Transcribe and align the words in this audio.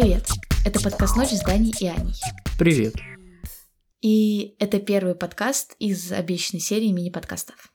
Привет! 0.00 0.28
Это 0.64 0.82
подкаст 0.82 1.14
«Ночь» 1.14 1.28
с 1.28 1.42
Даней 1.42 1.74
и 1.78 1.86
Аней. 1.86 2.14
Привет. 2.58 2.94
И 4.00 4.54
это 4.58 4.80
первый 4.80 5.14
подкаст 5.14 5.76
из 5.78 6.10
обещанной 6.10 6.62
серии 6.62 6.90
мини-подкастов. 6.90 7.70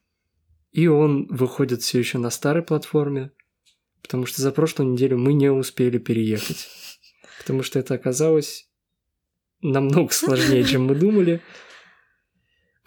И 0.72 0.88
он 0.88 1.28
выходит 1.28 1.84
все 1.84 2.00
еще 2.00 2.18
на 2.18 2.32
старой 2.32 2.64
платформе, 2.64 3.30
потому 4.02 4.26
что 4.26 4.42
за 4.42 4.52
прошлую 4.52 4.94
неделю 4.94 5.20
мы 5.20 5.34
не 5.34 5.52
успели 5.52 6.00
переехать. 6.00 6.68
Потому 7.38 7.62
что 7.62 7.78
это 7.78 7.94
оказалось 7.94 8.72
намного 9.62 10.12
сложнее, 10.12 10.64
чем 10.64 10.86
мы 10.86 10.96
думали. 10.96 11.44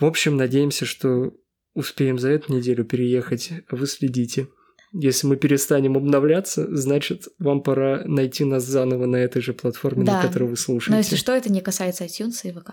В 0.00 0.04
общем, 0.04 0.36
надеемся, 0.36 0.84
что 0.84 1.32
успеем 1.74 2.18
за 2.18 2.30
эту 2.30 2.52
неделю 2.52 2.84
переехать, 2.84 3.52
вы 3.70 3.86
следите. 3.86 4.48
Если 4.92 5.26
мы 5.26 5.36
перестанем 5.36 5.96
обновляться, 5.96 6.66
значит, 6.74 7.28
вам 7.38 7.62
пора 7.62 8.04
найти 8.06 8.44
нас 8.44 8.64
заново 8.64 9.06
на 9.06 9.16
этой 9.16 9.42
же 9.42 9.52
платформе, 9.52 10.04
Да. 10.04 10.16
на 10.16 10.26
которой 10.26 10.48
вы 10.48 10.56
слушаете. 10.56 10.92
Но 10.92 10.98
если 10.98 11.16
что, 11.16 11.32
это 11.32 11.52
не 11.52 11.60
касается 11.60 12.04
iTunes 12.04 12.40
и 12.44 12.52
ВК. 12.52 12.72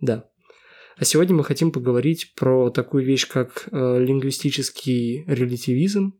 Да. 0.00 0.24
А 0.96 1.04
сегодня 1.04 1.34
мы 1.34 1.44
хотим 1.44 1.70
поговорить 1.72 2.34
про 2.34 2.70
такую 2.70 3.04
вещь, 3.04 3.26
как 3.28 3.68
э, 3.70 3.98
лингвистический 4.04 5.24
релятивизм. 5.26 6.14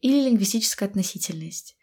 Или 0.00 0.28
лингвистическая 0.28 0.88
относительность. 0.88 1.76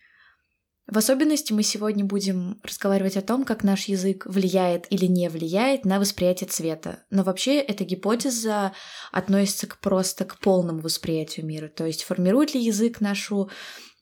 В 0.88 0.98
особенности 0.98 1.52
мы 1.52 1.64
сегодня 1.64 2.06
будем 2.06 2.60
разговаривать 2.64 3.18
о 3.18 3.22
том, 3.22 3.44
как 3.44 3.64
наш 3.64 3.86
язык 3.86 4.26
влияет 4.26 4.88
или 4.90 5.06
не 5.06 5.30
влияет 5.30 5.84
на 5.84 6.00
восприятие 6.00 6.48
цвета. 6.48 7.04
Но 7.12 7.24
вообще 7.24 7.60
эта 7.60 7.84
гипотеза 7.84 8.72
относится 9.12 9.68
к 9.68 9.80
просто 9.80 10.24
к 10.24 10.40
полному 10.40 10.80
восприятию 10.80 11.46
мира. 11.46 11.68
То 11.68 11.86
есть 11.86 12.04
формирует 12.04 12.54
ли 12.54 12.64
язык 12.64 13.02
нашу, 13.02 13.50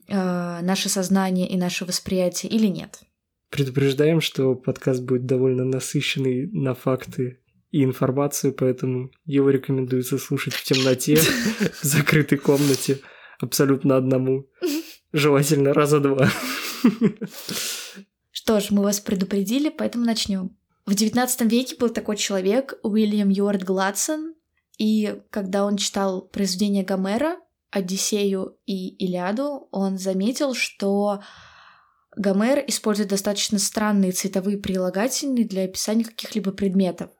э, 0.07 0.13
наше 0.13 0.89
сознание 0.89 1.49
и 1.49 1.57
наше 1.57 1.85
восприятие 1.85 2.51
или 2.51 2.67
нет. 2.67 2.99
Предупреждаем, 3.49 4.21
что 4.21 4.53
подкаст 4.53 5.01
будет 5.01 5.25
довольно 5.25 5.65
насыщенный 5.65 6.51
на 6.51 6.75
факты 6.75 7.39
и 7.71 7.83
информацию, 7.83 8.53
поэтому 8.53 9.09
его 9.25 9.49
рекомендуется 9.49 10.19
слушать 10.19 10.53
в 10.53 10.63
темноте, 10.63 11.15
в 11.81 11.83
закрытой 11.83 12.37
комнате, 12.37 12.99
абсолютно 13.39 13.97
одному. 13.97 14.47
Желательно 15.13 15.73
раза 15.73 15.99
два. 15.99 16.29
Что 18.31 18.59
ж, 18.59 18.71
мы 18.71 18.83
вас 18.83 18.99
предупредили, 18.99 19.69
поэтому 19.69 20.05
начнем. 20.05 20.55
В 20.85 20.91
XIX 20.91 21.47
веке 21.47 21.75
был 21.77 21.89
такой 21.89 22.15
человек 22.15 22.75
Уильям 22.83 23.29
Юарт 23.29 23.63
Гладсон, 23.63 24.35
и 24.77 25.21
когда 25.29 25.65
он 25.65 25.77
читал 25.77 26.21
произведения 26.21 26.83
Гомера, 26.83 27.37
Одиссею 27.71 28.57
и 28.65 28.89
Илиаду, 29.03 29.67
он 29.71 29.97
заметил, 29.97 30.53
что 30.53 31.21
Гомер 32.15 32.63
использует 32.67 33.09
достаточно 33.09 33.59
странные 33.59 34.11
цветовые 34.11 34.57
прилагательные 34.57 35.45
для 35.45 35.63
описания 35.63 36.05
каких-либо 36.05 36.51
предметов. 36.51 37.11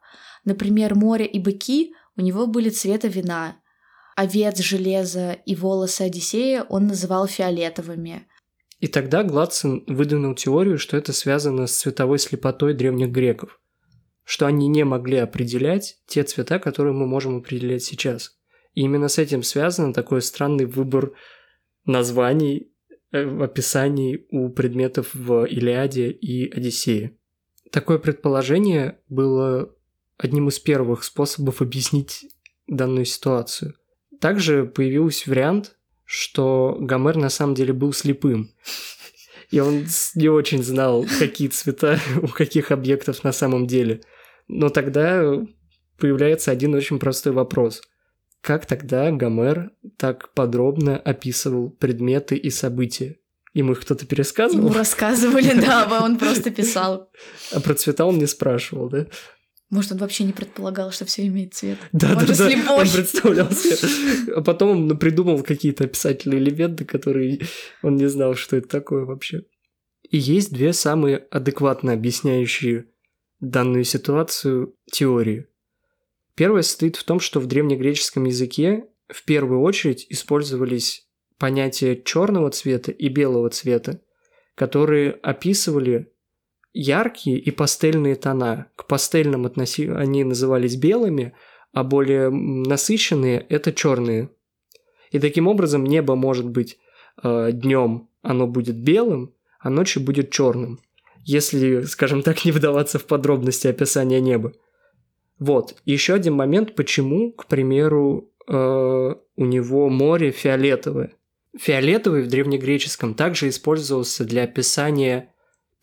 Например, 0.44 0.96
море 0.96 1.26
и 1.26 1.40
быки 1.40 1.94
у 2.16 2.22
него 2.22 2.48
были 2.48 2.70
цвета 2.70 3.08
вина, 3.08 3.58
овец, 4.16 4.60
железа 4.60 5.34
и 5.34 5.56
волосы 5.56 6.04
Одиссея 6.04 6.64
он 6.64 6.88
называл 6.88 7.28
фиолетовыми. 7.28 8.28
И 8.80 8.88
тогда 8.88 9.24
Гладсон 9.24 9.84
выдвинул 9.88 10.36
теорию, 10.36 10.78
что 10.78 10.98
это 10.98 11.14
связано 11.14 11.68
с 11.68 11.78
цветовой 11.78 12.20
слепотой 12.20 12.74
древних 12.74 13.10
греков, 13.10 13.60
что 14.24 14.46
они 14.46 14.68
не 14.68 14.84
могли 14.84 15.18
определять 15.18 15.98
те 16.08 16.24
цвета, 16.24 16.60
которые 16.60 16.94
мы 16.94 17.08
можем 17.08 17.38
определять 17.38 17.84
сейчас. 17.84 18.38
И 18.74 18.82
именно 18.82 19.08
с 19.08 19.18
этим 19.18 19.44
связан 19.44 19.94
такой 19.94 20.22
странный 20.22 20.66
выбор 20.66 21.14
названий, 21.86 22.72
э, 23.12 23.44
описаний 23.44 24.26
у 24.30 24.50
предметов 24.50 25.12
в 25.14 25.46
Илиаде 25.46 26.12
и 26.12 26.52
Одиссее. 26.52 27.18
Такое 27.72 27.98
предположение 27.98 29.00
было 29.08 29.74
одним 30.18 30.50
из 30.50 30.60
первых 30.60 31.04
способов 31.04 31.62
объяснить 31.62 32.26
данную 32.68 33.06
ситуацию. 33.06 33.76
Также 34.20 34.66
появился 34.66 35.30
вариант, 35.30 35.78
что 36.06 36.78
Гомер 36.80 37.18
на 37.18 37.30
самом 37.30 37.56
деле 37.56 37.74
был 37.74 37.92
слепым. 37.92 38.52
И 39.52 39.60
он 39.60 39.86
не 40.16 40.30
очень 40.30 40.64
знал, 40.64 41.06
какие 41.20 41.48
цвета 41.50 42.00
у 42.22 42.28
каких 42.28 42.72
объектов 42.72 43.24
на 43.24 43.32
самом 43.32 43.68
деле. 43.68 44.02
Но 44.48 44.70
тогда 44.70 45.42
появляется 45.98 46.52
один 46.52 46.74
очень 46.76 47.00
простой 47.00 47.34
вопрос. 47.34 47.82
Как 48.42 48.66
тогда 48.66 49.12
Гомер 49.12 49.72
так 49.98 50.34
подробно 50.34 50.98
описывал 50.98 51.72
предметы 51.72 52.36
и 52.36 52.50
события? 52.52 53.18
Ему 53.54 53.72
их 53.72 53.82
кто-то 53.82 54.06
пересказывал? 54.06 54.66
Ему 54.66 54.74
рассказывали, 54.74 55.54
да, 55.66 55.88
он 56.04 56.18
просто 56.18 56.52
писал. 56.52 57.10
А 57.52 57.60
про 57.62 57.74
цвета 57.74 58.06
он 58.06 58.18
не 58.18 58.28
спрашивал, 58.28 58.90
да? 58.90 59.08
Может, 59.72 59.94
он 59.94 59.98
вообще 59.98 60.24
не 60.24 60.34
предполагал, 60.34 60.92
что 60.92 61.06
все 61.06 61.26
имеет 61.26 61.56
цвет. 61.56 61.80
Да, 61.92 62.12
Он 62.12 62.20
да, 62.20 62.26
же 62.28 62.36
да. 62.36 62.50
слепой. 62.50 62.82
Он 62.82 62.90
представлял 62.90 63.52
себе. 63.52 64.34
А 64.36 64.42
потом 64.42 64.90
он 64.92 64.98
придумал 64.98 65.42
какие-то 65.42 65.86
описательные 65.86 66.40
элементы, 66.40 66.86
которые 66.86 67.42
он 67.82 67.96
не 67.96 68.08
знал, 68.08 68.36
что 68.36 68.58
это 68.58 68.68
такое 68.68 69.06
вообще. 69.06 69.44
И 70.10 70.18
есть 70.18 70.54
две 70.54 70.72
самые 70.72 71.18
адекватно 71.18 71.94
объясняющие 71.94 72.86
данную 73.40 73.84
ситуацию 73.84 74.76
теории. 74.92 75.48
Первая 76.36 76.62
состоит 76.62 76.96
в 76.96 77.04
том, 77.04 77.20
что 77.20 77.40
в 77.40 77.48
древнегреческом 77.48 78.26
языке 78.26 78.86
в 79.08 79.24
первую 79.26 79.62
очередь 79.62 80.06
использовались 80.10 81.08
понятия 81.38 82.02
черного 82.02 82.52
цвета 82.52 82.92
и 82.92 83.08
белого 83.08 83.50
цвета, 83.50 84.02
которые 84.56 85.12
описывали 85.12 86.14
яркие 86.76 87.40
и 87.40 87.52
пастельные 87.52 88.16
тона. 88.16 88.68
К 88.76 88.86
пастельным 88.86 89.46
относи... 89.46 89.88
они 89.88 90.24
назывались 90.24 90.76
белыми, 90.76 91.34
а 91.74 91.84
более 91.84 92.30
насыщенные– 92.30 93.46
это 93.50 93.74
черные. 93.74 94.30
И 95.12 95.20
таким 95.20 95.48
образом 95.48 95.84
небо 95.84 96.16
может 96.16 96.48
быть 96.48 96.78
днем 97.24 98.10
оно 98.26 98.48
будет 98.48 98.76
белым, 98.76 99.34
а 99.60 99.70
ночью 99.70 100.02
будет 100.02 100.32
черным. 100.32 100.80
Если, 101.24 101.84
скажем 101.84 102.24
так, 102.24 102.44
не 102.46 102.52
вдаваться 102.52 103.00
в 103.00 103.06
подробности 103.06 103.68
описания 103.68 104.20
неба. 104.20 104.54
Вот. 105.38 105.76
Еще 105.86 106.14
один 106.14 106.34
момент, 106.34 106.76
почему, 106.76 107.32
к 107.32 107.46
примеру, 107.46 108.32
э, 108.48 108.54
у 108.54 109.46
него 109.46 109.90
море 109.90 110.32
фиолетовое. 110.32 111.12
Фиолетовый 111.58 112.24
в 112.24 112.28
древнегреческом 112.28 113.14
также 113.14 113.50
использовался 113.50 114.26
для 114.26 114.44
описания 114.44 115.34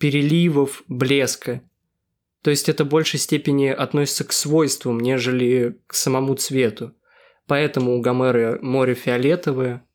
переливов 0.02 0.82
блеска. 0.88 1.62
То 2.42 2.50
есть 2.50 2.68
это 2.68 2.84
в 2.84 2.88
большей 2.88 3.20
степени 3.20 3.68
относится 3.68 4.24
к 4.24 4.32
свойствам, 4.32 4.98
нежели 4.98 5.78
к 5.86 5.94
самому 5.94 6.34
цвету. 6.34 6.92
Поэтому 7.46 7.96
у 7.96 8.00
Гомера 8.00 8.58
море 8.60 8.94
фиолетовое, 8.94 9.86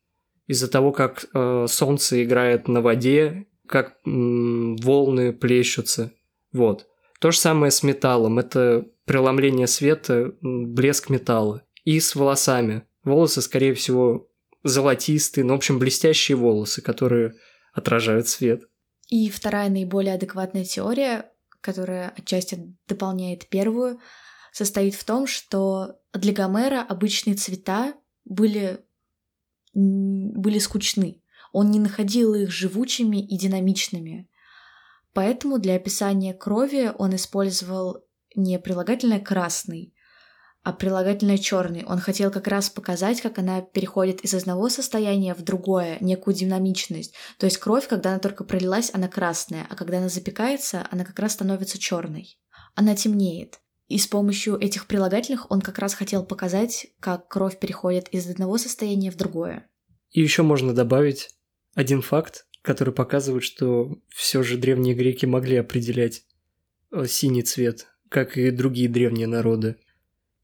из-за 0.46 0.68
того, 0.68 0.92
как 0.92 1.26
э, 1.34 1.66
солнце 1.68 2.24
играет 2.24 2.68
на 2.68 2.80
воде, 2.80 3.48
как 3.66 3.98
м, 4.06 4.76
волны 4.76 5.34
плещутся. 5.34 6.10
Вот. 6.54 6.86
То 7.20 7.30
же 7.30 7.36
самое 7.36 7.70
с 7.70 7.82
металлом. 7.82 8.38
Это 8.38 8.86
преломление 9.04 9.66
света, 9.66 10.32
блеск 10.40 11.10
металла. 11.10 11.64
И 11.84 12.00
с 12.00 12.14
волосами. 12.14 12.84
Волосы, 13.04 13.42
скорее 13.42 13.74
всего, 13.74 14.30
золотистые, 14.64 15.44
ну, 15.44 15.52
в 15.52 15.56
общем, 15.58 15.78
блестящие 15.78 16.36
волосы, 16.36 16.80
которые 16.80 17.34
отражают 17.74 18.26
свет. 18.26 18.62
И 19.08 19.30
вторая 19.30 19.70
наиболее 19.70 20.14
адекватная 20.14 20.64
теория, 20.64 21.32
которая 21.60 22.10
отчасти 22.10 22.76
дополняет 22.86 23.48
первую, 23.48 24.00
состоит 24.52 24.94
в 24.94 25.04
том, 25.04 25.26
что 25.26 25.96
для 26.12 26.32
Гомера 26.32 26.82
обычные 26.82 27.36
цвета 27.36 27.94
были, 28.24 28.84
были 29.74 30.58
скучны. 30.58 31.22
Он 31.52 31.70
не 31.70 31.78
находил 31.78 32.34
их 32.34 32.50
живучими 32.50 33.16
и 33.16 33.38
динамичными. 33.38 34.28
Поэтому 35.14 35.58
для 35.58 35.76
описания 35.76 36.34
крови 36.34 36.92
он 36.96 37.14
использовал 37.16 38.04
не 38.34 38.58
прилагательное 38.58 39.20
красный, 39.20 39.94
а 40.68 40.72
прилагательное 40.74 41.38
черный. 41.38 41.82
Он 41.86 41.98
хотел 41.98 42.30
как 42.30 42.46
раз 42.46 42.68
показать, 42.68 43.22
как 43.22 43.38
она 43.38 43.62
переходит 43.62 44.20
из 44.20 44.34
одного 44.34 44.68
состояния 44.68 45.34
в 45.34 45.42
другое, 45.42 45.96
некую 46.02 46.34
динамичность. 46.34 47.14
То 47.38 47.46
есть 47.46 47.56
кровь, 47.56 47.88
когда 47.88 48.10
она 48.10 48.18
только 48.18 48.44
пролилась, 48.44 48.90
она 48.92 49.08
красная, 49.08 49.66
а 49.70 49.74
когда 49.76 49.96
она 49.96 50.10
запекается, 50.10 50.86
она 50.90 51.06
как 51.06 51.18
раз 51.20 51.32
становится 51.32 51.78
черной. 51.78 52.38
Она 52.74 52.94
темнеет. 52.94 53.60
И 53.86 53.96
с 53.96 54.06
помощью 54.06 54.58
этих 54.58 54.86
прилагательных 54.86 55.50
он 55.50 55.62
как 55.62 55.78
раз 55.78 55.94
хотел 55.94 56.22
показать, 56.22 56.88
как 57.00 57.28
кровь 57.28 57.58
переходит 57.58 58.08
из 58.10 58.28
одного 58.28 58.58
состояния 58.58 59.10
в 59.10 59.16
другое. 59.16 59.70
И 60.10 60.20
еще 60.20 60.42
можно 60.42 60.74
добавить 60.74 61.30
один 61.74 62.02
факт, 62.02 62.44
который 62.60 62.92
показывает, 62.92 63.42
что 63.42 63.96
все 64.10 64.42
же 64.42 64.58
древние 64.58 64.94
греки 64.94 65.24
могли 65.24 65.56
определять 65.56 66.24
э, 66.92 67.06
синий 67.06 67.42
цвет, 67.42 67.86
как 68.10 68.36
и 68.36 68.50
другие 68.50 68.90
древние 68.90 69.26
народы. 69.26 69.78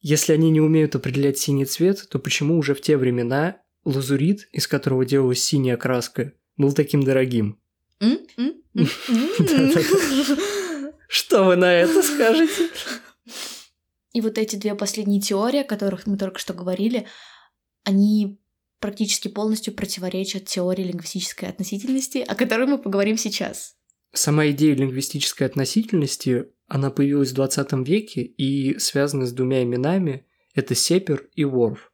Если 0.06 0.34
они 0.34 0.50
не 0.50 0.60
умеют 0.60 0.94
определять 0.94 1.38
синий 1.38 1.64
цвет, 1.64 2.06
то 2.10 2.18
почему 2.18 2.58
уже 2.58 2.74
в 2.74 2.82
те 2.82 2.98
времена 2.98 3.56
лазурит, 3.86 4.50
из 4.52 4.68
которого 4.68 5.06
делалась 5.06 5.42
синяя 5.42 5.78
краска, 5.78 6.34
был 6.58 6.74
таким 6.74 7.02
дорогим? 7.02 7.58
Что 11.08 11.44
вы 11.44 11.56
на 11.56 11.72
это 11.72 12.02
скажете? 12.02 12.68
И 14.12 14.20
вот 14.20 14.36
эти 14.36 14.56
две 14.56 14.74
последние 14.74 15.22
теории, 15.22 15.60
о 15.60 15.64
которых 15.64 16.06
мы 16.06 16.18
только 16.18 16.38
что 16.38 16.52
говорили, 16.52 17.06
они 17.84 18.38
практически 18.80 19.28
полностью 19.28 19.72
противоречат 19.72 20.44
теории 20.44 20.84
лингвистической 20.84 21.48
относительности, 21.48 22.18
о 22.18 22.34
которой 22.34 22.66
мы 22.66 22.76
поговорим 22.76 23.16
сейчас. 23.16 23.74
Сама 24.14 24.49
идея 24.49 24.75
лингвистической 24.75 25.46
относительности, 25.46 26.46
она 26.69 26.90
появилась 26.90 27.32
в 27.32 27.34
20 27.34 27.87
веке 27.87 28.22
и 28.22 28.78
связана 28.78 29.26
с 29.26 29.32
двумя 29.32 29.62
именами– 29.62 30.26
это 30.55 30.75
Сепер 30.75 31.28
и 31.34 31.44
Ворф. 31.44 31.93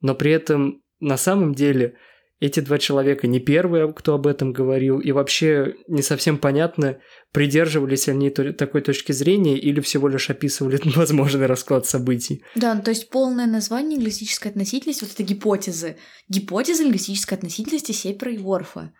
Но 0.00 0.14
при 0.14 0.32
этом 0.32 0.82
на 1.00 1.16
самом 1.16 1.54
деле 1.54 1.96
эти 2.40 2.58
два 2.58 2.78
человека 2.78 3.28
не 3.28 3.38
первые, 3.38 3.92
кто 3.92 4.14
об 4.14 4.26
этом 4.26 4.52
говорил, 4.52 4.98
и 4.98 5.12
вообще 5.12 5.76
не 5.86 6.02
совсем 6.02 6.38
понятно, 6.38 6.98
придерживались 7.30 8.08
они 8.08 8.30
такой 8.30 8.80
точки 8.80 9.12
зрения 9.12 9.56
или 9.56 9.80
всего 9.80 10.08
лишь 10.08 10.28
описывали 10.28 10.80
возможный 10.96 11.46
расклад 11.46 11.86
событий. 11.86 12.42
Да, 12.56 12.74
ну, 12.74 12.82
то 12.82 12.90
есть 12.90 13.10
полное 13.10 13.46
название 13.46 13.96
лингвистической 13.96 14.50
относительности, 14.50 15.04
вот 15.04 15.12
это 15.12 15.22
гипотезы. 15.22 15.98
Гипотезы 16.28 16.82
лингвистической 16.82 17.38
относительности 17.38 17.92
Сепера 17.92 18.32
и 18.32 18.38
Ворфа. 18.38 18.92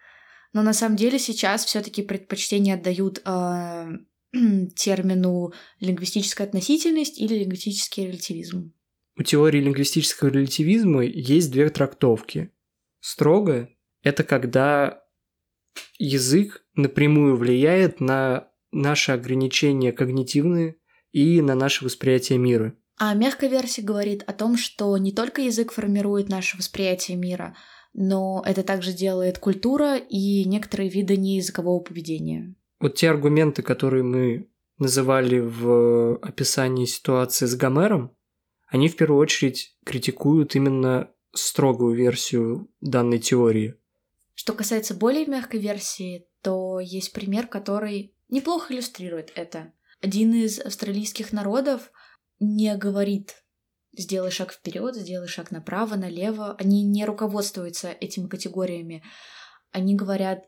Но 0.53 0.63
на 0.63 0.73
самом 0.73 0.97
деле 0.97 1.19
сейчас 1.19 1.65
все-таки 1.65 2.03
предпочтение 2.03 2.75
отдают 2.75 3.23
э, 3.25 3.99
термину 4.77 5.53
лингвистическая 5.81 6.47
относительность 6.47 7.19
или 7.19 7.35
лингвистический 7.35 8.07
релятивизм. 8.07 8.73
У 9.17 9.23
теории 9.23 9.61
лингвистического 9.61 10.29
релятивизма 10.29 11.05
есть 11.05 11.51
две 11.51 11.69
трактовки. 11.69 12.51
Строго– 13.01 13.69
это 14.03 14.25
когда 14.25 15.03
язык 15.99 16.65
напрямую 16.75 17.37
влияет 17.37 18.01
на 18.01 18.49
наши 18.73 19.13
ограничения 19.13 19.93
когнитивные 19.93 20.77
и 21.13 21.43
на 21.43 21.55
наше 21.55 21.85
восприятие 21.85 22.39
мира. 22.39 22.75
А 22.99 23.15
мягкая 23.15 23.51
версия 23.51 23.83
говорит 23.83 24.23
о 24.27 24.33
том, 24.33 24.57
что 24.57 24.97
не 24.97 25.13
только 25.13 25.43
язык 25.43 25.73
формирует 25.73 26.29
наше 26.29 26.57
восприятие 26.57 27.17
мира, 27.17 27.57
но 27.95 28.43
это 28.47 28.63
также 28.63 28.93
делает 28.93 29.39
культура 29.39 29.97
и 29.97 30.45
некоторые 30.45 30.89
виды 30.89 31.17
неязыкового 31.17 31.81
поведения. 31.81 32.55
Вот 32.81 32.95
те 32.95 33.11
аргументы, 33.11 33.63
которые 33.63 34.03
мы 34.03 34.49
называли 34.79 35.39
в 35.39 36.17
описании 36.17 36.87
ситуации 36.87 37.47
с 37.47 37.55
Гомером, 37.55 38.17
они 38.67 38.89
в 38.89 38.97
первую 38.97 39.21
очередь 39.21 39.77
критикуют 39.85 40.57
именно 40.57 41.11
строгую 41.35 41.95
версию 41.95 42.71
данной 42.81 43.19
теории. 43.19 43.77
Что 44.35 44.55
касается 44.55 44.95
более 44.95 45.27
мягкой 45.27 45.61
версии, 45.61 46.27
то 46.41 46.81
есть 46.81 47.13
пример, 47.13 47.47
который 47.47 48.15
неплохо 48.29 48.73
иллюстрирует 48.73 49.31
это. 49.35 49.73
Один 50.01 50.35
из 50.35 50.59
австралийских 50.59 51.33
народов 51.33 51.93
не 52.41 52.75
говорит 52.77 53.42
сделай 53.97 54.31
шаг 54.31 54.53
вперед, 54.53 54.95
сделай 54.97 55.29
шаг 55.29 55.51
направо, 55.51 55.97
налево. 55.97 56.57
Они 56.59 56.83
не 56.83 57.05
руководствуются 57.05 57.91
этими 58.01 58.27
категориями. 58.27 59.03
Они 59.71 59.95
говорят, 59.95 60.45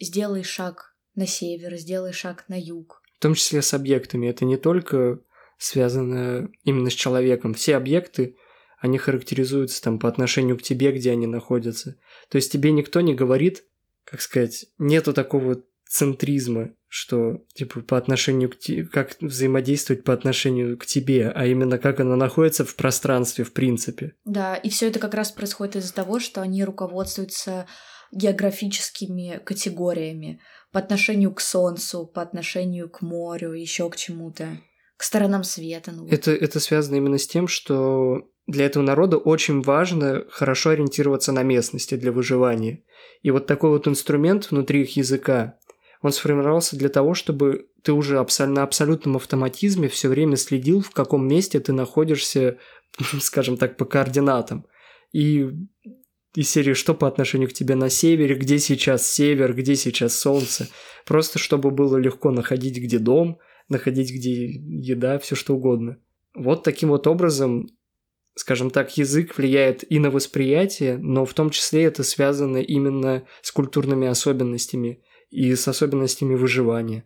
сделай 0.00 0.42
шаг 0.42 0.96
на 1.14 1.26
север, 1.26 1.76
сделай 1.76 2.12
шаг 2.12 2.44
на 2.48 2.58
юг. 2.60 3.02
В 3.18 3.20
том 3.20 3.34
числе 3.34 3.62
с 3.62 3.74
объектами. 3.74 4.26
Это 4.26 4.44
не 4.44 4.56
только 4.56 5.20
связано 5.58 6.50
именно 6.64 6.90
с 6.90 6.94
человеком. 6.94 7.54
Все 7.54 7.76
объекты, 7.76 8.36
они 8.78 8.98
характеризуются 8.98 9.82
там 9.82 9.98
по 9.98 10.08
отношению 10.08 10.58
к 10.58 10.62
тебе, 10.62 10.92
где 10.92 11.12
они 11.12 11.26
находятся. 11.26 11.96
То 12.28 12.36
есть 12.36 12.52
тебе 12.52 12.70
никто 12.70 13.00
не 13.00 13.14
говорит, 13.14 13.64
как 14.04 14.20
сказать, 14.20 14.66
нету 14.78 15.14
такого 15.14 15.62
центризма, 15.88 16.74
что 16.96 17.44
типа 17.54 17.80
по 17.80 17.98
отношению 17.98 18.48
к 18.48 18.56
тебе, 18.56 18.84
как 18.84 19.16
взаимодействовать 19.20 20.04
по 20.04 20.12
отношению 20.12 20.78
к 20.78 20.86
тебе, 20.86 21.28
а 21.28 21.44
именно 21.44 21.76
как 21.76 21.98
она 21.98 22.14
находится 22.14 22.64
в 22.64 22.76
пространстве 22.76 23.42
в 23.42 23.52
принципе. 23.52 24.14
Да, 24.24 24.54
и 24.54 24.68
все 24.68 24.86
это 24.86 25.00
как 25.00 25.12
раз 25.12 25.32
происходит 25.32 25.74
из-за 25.74 25.92
того, 25.92 26.20
что 26.20 26.40
они 26.40 26.62
руководствуются 26.62 27.66
географическими 28.12 29.40
категориями 29.44 30.40
по 30.70 30.78
отношению 30.78 31.34
к 31.34 31.40
Солнцу, 31.40 32.06
по 32.06 32.22
отношению 32.22 32.88
к 32.88 33.02
морю, 33.02 33.54
еще 33.54 33.90
к 33.90 33.96
чему-то, 33.96 34.60
к 34.96 35.02
сторонам 35.02 35.42
света. 35.42 35.90
Ну. 35.90 36.06
Это, 36.06 36.30
это 36.30 36.60
связано 36.60 36.94
именно 36.94 37.18
с 37.18 37.26
тем, 37.26 37.48
что 37.48 38.28
для 38.46 38.66
этого 38.66 38.84
народа 38.84 39.16
очень 39.16 39.62
важно 39.62 40.22
хорошо 40.30 40.70
ориентироваться 40.70 41.32
на 41.32 41.42
местности 41.42 41.96
для 41.96 42.12
выживания. 42.12 42.84
И 43.22 43.32
вот 43.32 43.48
такой 43.48 43.70
вот 43.70 43.88
инструмент 43.88 44.52
внутри 44.52 44.82
их 44.82 44.96
языка, 44.96 45.58
он 46.04 46.12
сформировался 46.12 46.76
для 46.76 46.90
того, 46.90 47.14
чтобы 47.14 47.66
ты 47.82 47.92
уже 47.92 48.22
на 48.40 48.62
абсолютном 48.62 49.16
автоматизме 49.16 49.88
все 49.88 50.10
время 50.10 50.36
следил, 50.36 50.82
в 50.82 50.90
каком 50.90 51.26
месте 51.26 51.60
ты 51.60 51.72
находишься, 51.72 52.58
скажем 53.20 53.56
так, 53.56 53.78
по 53.78 53.86
координатам. 53.86 54.66
И 55.14 55.48
из 56.34 56.50
серии 56.50 56.74
«Что 56.74 56.92
по 56.92 57.08
отношению 57.08 57.48
к 57.48 57.54
тебе 57.54 57.74
на 57.74 57.88
севере?», 57.88 58.34
«Где 58.34 58.58
сейчас 58.58 59.10
север?», 59.10 59.54
«Где 59.54 59.76
сейчас 59.76 60.14
солнце?». 60.18 60.68
Просто 61.06 61.38
чтобы 61.38 61.70
было 61.70 61.96
легко 61.96 62.30
находить, 62.30 62.76
где 62.76 62.98
дом, 62.98 63.38
находить, 63.70 64.12
где 64.12 64.44
еда, 64.44 65.18
все 65.18 65.34
что 65.34 65.54
угодно. 65.54 65.96
Вот 66.34 66.64
таким 66.64 66.90
вот 66.90 67.06
образом, 67.06 67.70
скажем 68.34 68.68
так, 68.68 68.94
язык 68.98 69.38
влияет 69.38 69.90
и 69.90 69.98
на 69.98 70.10
восприятие, 70.10 70.98
но 70.98 71.24
в 71.24 71.32
том 71.32 71.48
числе 71.48 71.84
это 71.84 72.02
связано 72.02 72.58
именно 72.58 73.24
с 73.40 73.50
культурными 73.50 74.06
особенностями– 74.06 75.00
и 75.34 75.52
с 75.56 75.66
особенностями 75.66 76.36
выживания. 76.36 77.04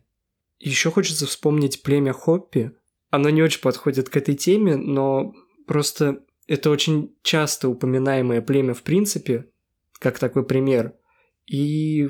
Еще 0.59 0.91
хочется 0.91 1.25
вспомнить 1.25 1.81
племя 1.81 2.13
Хоппи. 2.13 2.71
Оно 3.09 3.31
не 3.31 3.41
очень 3.41 3.61
подходит 3.61 4.09
к 4.09 4.17
этой 4.17 4.35
теме, 4.35 4.75
но 4.75 5.33
просто 5.65 6.23
это 6.45 6.69
очень 6.69 7.15
часто 7.23 7.69
упоминаемое 7.69 8.41
племя 8.41 8.75
в 8.75 8.83
принципе, 8.83 9.49
как 9.93 10.19
такой 10.19 10.45
пример. 10.45 10.93
И 11.47 12.09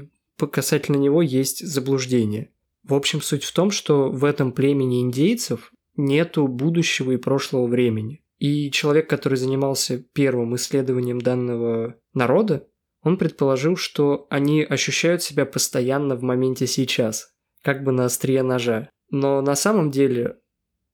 касательно 0.52 0.98
него 0.98 1.22
есть 1.22 1.66
заблуждение. 1.66 2.52
В 2.84 2.96
общем, 2.96 3.22
суть 3.22 3.46
в 3.46 3.54
том, 3.54 3.72
что 3.72 4.10
в 4.10 4.26
этом 4.26 4.52
племени 4.52 5.02
индейцев 5.02 5.72
нету 5.96 6.50
будущего 6.50 7.12
и 7.12 7.18
прошлого 7.18 7.66
времени. 7.68 8.22
И 8.40 8.72
человек, 8.72 9.10
который 9.10 9.38
занимался 9.38 10.04
первым 10.12 10.56
исследованием 10.58 11.22
данного 11.22 11.96
народа, 12.14 12.68
он 13.02 13.18
предположил, 13.18 13.76
что 13.76 14.28
они 14.30 14.64
ощущают 14.64 15.22
себя 15.24 15.46
постоянно 15.46 16.16
в 16.16 16.24
моменте 16.24 16.68
сейчас, 16.68 17.34
как 17.64 17.84
бы 17.84 17.92
на 17.92 18.06
острие 18.06 18.44
ножа. 18.44 18.90
Но 19.10 19.42
на 19.42 19.56
самом 19.56 19.92
деле 19.92 20.38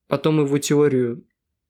потом 0.08 0.40
его 0.40 0.58
теорию 0.58 1.26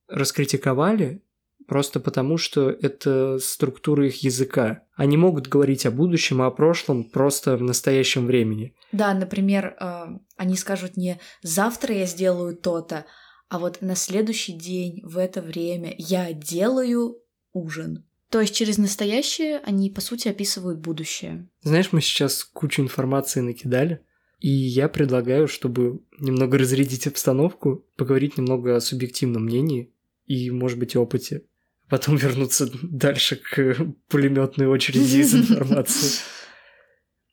раскритиковали 0.09 1.23
просто 1.67 2.01
потому, 2.01 2.39
что 2.39 2.71
это 2.71 3.39
структура 3.39 4.07
их 4.07 4.23
языка. 4.23 4.85
Они 4.95 5.17
могут 5.17 5.49
говорить 5.49 5.85
о 5.87 5.91
будущем, 5.91 6.43
а 6.43 6.47
о 6.47 6.51
прошлом 6.51 7.05
просто 7.05 7.57
в 7.57 7.63
настоящем 7.63 8.27
времени. 8.27 8.75
Да, 8.93 9.13
например, 9.15 9.77
э, 9.79 10.05
они 10.37 10.57
скажут 10.57 10.97
не 10.97 11.19
«завтра 11.43 11.95
я 11.95 12.07
сделаю 12.07 12.57
то-то», 12.57 13.07
а 13.49 13.59
вот 13.59 13.81
на 13.81 13.95
следующий 13.95 14.53
день 14.53 15.01
в 15.05 15.19
это 15.19 15.41
время 15.41 15.95
я 15.99 16.33
делаю 16.33 17.19
ужин. 17.53 18.05
То 18.31 18.41
есть 18.41 18.55
через 18.55 18.77
настоящее 18.79 19.59
они, 19.59 19.91
по 19.91 20.01
сути, 20.01 20.29
описывают 20.29 20.81
будущее. 20.81 21.49
Знаешь, 21.63 21.93
мы 21.93 22.01
сейчас 22.01 22.45
кучу 22.45 22.83
информации 22.83 23.41
накидали, 23.41 24.01
и 24.41 24.51
я 24.51 24.89
предлагаю, 24.89 25.49
чтобы 25.49 26.01
немного 26.19 26.59
разрядить 26.59 27.07
обстановку, 27.07 27.87
поговорить 27.97 28.37
немного 28.37 28.77
о 28.77 28.81
субъективном 28.81 29.45
мнении 29.45 29.93
и, 30.27 30.51
может 30.51 30.79
быть, 30.79 30.97
опыте. 30.97 31.45
Потом 31.89 32.17
вернуться 32.17 32.69
дальше 32.83 33.37
к 33.37 33.77
пулеметной 34.09 34.67
очереди 34.67 35.19
из 35.19 35.35
информации. 35.51 36.23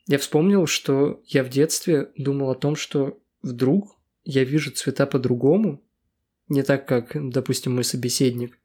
Я 0.08 0.18
вспомнил, 0.18 0.68
что 0.68 1.22
я 1.26 1.44
в 1.44 1.50
детстве 1.50 2.12
думал 2.18 2.52
о 2.52 2.56
том, 2.56 2.76
что 2.76 3.20
вдруг 3.42 3.98
я 4.26 4.44
вижу 4.44 4.72
цвета 4.72 5.06
по-другому, 5.06 5.84
не 6.50 6.62
так, 6.62 6.88
как, 6.88 7.12
допустим, 7.30 7.74
мой 7.74 7.84
собеседник, 7.84 8.60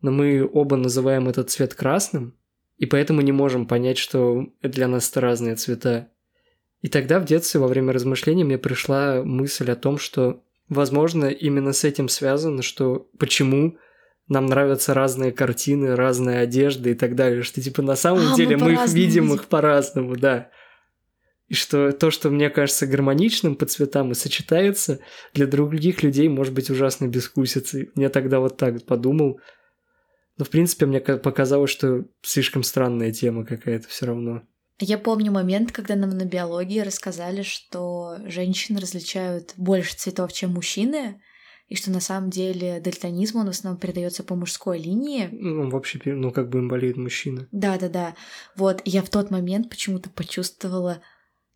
но 0.00 0.10
мы 0.10 0.48
оба 0.50 0.76
называем 0.76 1.28
этот 1.28 1.50
цвет 1.50 1.74
красным, 1.74 2.34
и 2.76 2.86
поэтому 2.86 3.20
не 3.20 3.32
можем 3.32 3.66
понять, 3.66 3.98
что 3.98 4.46
для 4.62 4.88
нас 4.88 5.10
это 5.10 5.20
разные 5.20 5.56
цвета. 5.56 6.08
И 6.80 6.88
тогда 6.88 7.18
в 7.18 7.24
детстве 7.24 7.60
во 7.60 7.66
время 7.66 7.92
размышлений 7.92 8.44
мне 8.44 8.58
пришла 8.58 9.22
мысль 9.24 9.70
о 9.70 9.76
том, 9.76 9.98
что, 9.98 10.42
возможно, 10.68 11.26
именно 11.26 11.72
с 11.72 11.82
этим 11.82 12.08
связано, 12.08 12.62
что 12.62 13.08
почему 13.18 13.76
нам 14.28 14.46
нравятся 14.46 14.94
разные 14.94 15.32
картины, 15.32 15.96
разная 15.96 16.42
одежда 16.42 16.90
и 16.90 16.94
так 16.94 17.16
далее, 17.16 17.42
что 17.42 17.60
типа 17.60 17.82
на 17.82 17.96
самом 17.96 18.32
а, 18.32 18.36
деле 18.36 18.56
мы, 18.56 18.66
мы 18.66 18.72
их 18.74 18.88
видим 18.88 19.32
их 19.34 19.46
по-разному, 19.46 20.16
да. 20.16 20.50
И 21.48 21.54
что 21.54 21.92
то, 21.92 22.10
что 22.10 22.28
мне 22.28 22.50
кажется 22.50 22.86
гармоничным 22.86 23.56
по 23.56 23.64
цветам 23.64 24.12
и 24.12 24.14
сочетается, 24.14 25.00
для 25.32 25.46
других 25.46 26.02
людей 26.02 26.28
может 26.28 26.52
быть 26.52 26.68
ужасно 26.68 27.08
бескусицей. 27.08 27.90
Я 27.96 28.10
тогда 28.10 28.38
вот 28.38 28.58
так 28.58 28.84
подумал, 28.84 29.40
но, 30.38 30.44
в 30.44 30.50
принципе, 30.50 30.86
мне 30.86 31.00
показалось, 31.00 31.70
что 31.70 32.04
слишком 32.22 32.62
странная 32.62 33.12
тема 33.12 33.44
какая-то 33.44 33.88
все 33.88 34.06
равно. 34.06 34.42
Я 34.80 34.96
помню 34.96 35.32
момент, 35.32 35.72
когда 35.72 35.96
нам 35.96 36.10
на 36.10 36.24
биологии 36.24 36.80
рассказали, 36.80 37.42
что 37.42 38.16
женщины 38.26 38.80
различают 38.80 39.54
больше 39.56 39.96
цветов, 39.96 40.32
чем 40.32 40.52
мужчины, 40.52 41.20
и 41.66 41.74
что 41.74 41.90
на 41.90 42.00
самом 42.00 42.30
деле 42.30 42.80
дальтонизм, 42.80 43.38
он 43.38 43.46
в 43.46 43.50
основном 43.50 43.80
передается 43.80 44.22
по 44.22 44.36
мужской 44.36 44.78
линии. 44.78 45.28
Ну, 45.32 45.68
вообще, 45.68 46.00
ну, 46.04 46.30
как 46.30 46.48
бы 46.48 46.60
им 46.60 46.68
болеет 46.68 46.96
мужчина. 46.96 47.48
Да-да-да. 47.50 48.14
Вот, 48.56 48.80
я 48.84 49.02
в 49.02 49.10
тот 49.10 49.30
момент 49.30 49.68
почему-то 49.68 50.08
почувствовала 50.08 51.02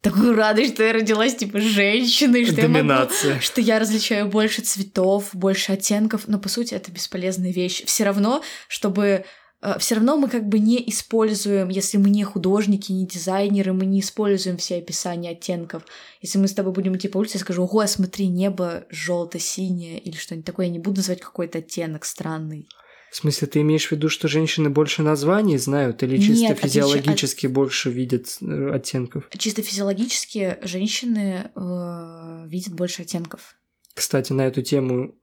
такую 0.03 0.35
радость, 0.35 0.75
что 0.75 0.85
я 0.85 0.93
родилась, 0.93 1.35
типа, 1.37 1.61
женщиной, 1.61 2.45
что 2.45 2.57
Доминация. 2.57 3.29
я 3.29 3.35
могу, 3.35 3.43
что 3.43 3.61
я 3.61 3.79
различаю 3.79 4.29
больше 4.29 4.61
цветов, 4.61 5.31
больше 5.33 5.73
оттенков, 5.73 6.25
но, 6.27 6.39
по 6.39 6.51
сути, 6.51 6.75
это 6.75 6.91
бесполезная 6.91 7.53
вещь. 7.53 7.85
Все 7.87 8.05
равно, 8.05 8.43
чтобы 8.69 9.25
Э, 9.63 9.79
все 9.79 9.95
равно 9.95 10.17
мы 10.17 10.29
как 10.29 10.47
бы 10.49 10.59
не 10.59 10.83
используем, 10.91 11.69
если 11.69 11.97
мы 11.97 12.11
не 12.11 12.25
художники, 12.25 12.93
не 12.93 13.07
дизайнеры, 13.07 13.73
мы 13.73 13.87
не 13.87 14.01
используем 14.01 14.57
все 14.59 14.79
описания 14.79 15.31
оттенков. 15.31 15.85
Если 16.21 16.39
мы 16.39 16.49
с 16.49 16.55
тобой 16.55 16.73
будем 16.73 16.97
идти 16.97 17.09
по 17.09 17.19
улице, 17.19 17.39
я 17.39 17.41
скажу, 17.41 17.63
ого, 17.63 17.87
смотри, 17.87 18.27
небо 18.27 18.85
желто-синее 18.91 19.99
или 19.99 20.17
что-нибудь 20.17 20.47
такое, 20.47 20.67
я 20.67 20.73
не 20.73 20.79
буду 20.81 20.97
называть 20.97 21.21
какой-то 21.21 21.59
оттенок 21.59 22.05
странный. 22.05 22.69
В 23.13 23.17
смысле, 23.17 23.47
ты 23.47 23.61
имеешь 23.61 23.89
в 23.89 23.93
виду, 23.93 24.09
что 24.09 24.27
женщины 24.27 24.71
больше 24.71 25.03
названий 25.03 25.59
знают 25.59 26.03
или 26.03 26.17
чисто 26.17 26.47
Нет, 26.47 26.59
физиологически 26.59 27.45
от... 27.45 27.53
больше 27.53 27.91
видят 27.91 28.39
э, 28.41 28.71
оттенков? 28.71 29.29
Чисто 29.37 29.61
физиологически 29.61 30.57
женщины 30.63 31.51
э, 31.55 32.45
видят 32.47 32.73
больше 32.73 33.03
оттенков. 33.03 33.57
Кстати, 33.93 34.33
на 34.33 34.47
эту 34.47 34.63
тему 34.63 35.15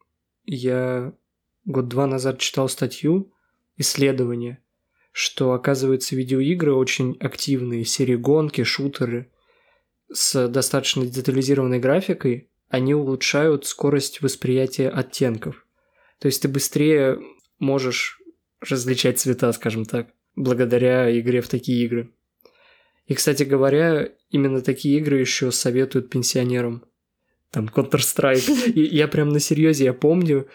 я 0.46 1.14
год-два 1.66 2.06
назад 2.06 2.38
читал 2.38 2.70
статью, 2.70 3.34
исследования, 3.76 4.60
что, 5.12 5.54
оказывается, 5.54 6.16
видеоигры 6.16 6.76
очень 6.76 7.18
активные, 7.20 7.86
серии 7.86 8.18
гонки, 8.18 8.64
шутеры 8.64 9.32
с 10.14 10.48
достаточно 10.48 11.08
детализированной 11.08 11.80
графикой, 11.80 12.52
они 12.68 12.94
улучшают 12.94 13.66
скорость 13.66 14.22
восприятия 14.22 14.90
оттенков. 14.90 15.66
То 16.20 16.28
есть 16.28 16.44
ты 16.44 16.48
быстрее 16.48 17.18
можешь 17.60 18.20
различать 18.62 19.20
цвета, 19.20 19.52
скажем 19.54 19.86
так, 19.86 20.10
благодаря 20.36 21.18
игре 21.20 21.42
в 21.42 21.48
такие 21.48 21.86
игры. 21.86 22.12
И, 23.06 23.16
кстати 23.16 23.44
говоря, 23.44 24.10
именно 24.30 24.62
такие 24.62 24.98
игры 25.00 25.20
еще 25.20 25.52
советуют 25.52 26.10
пенсионерам. 26.10 26.84
Там 27.52 27.68
Counter-Strike. 27.68 28.72
И 28.74 28.96
я 28.96 29.08
прям 29.08 29.30
на 29.30 29.40
серьезе, 29.40 29.86
я 29.86 29.94
помню, 29.94 30.48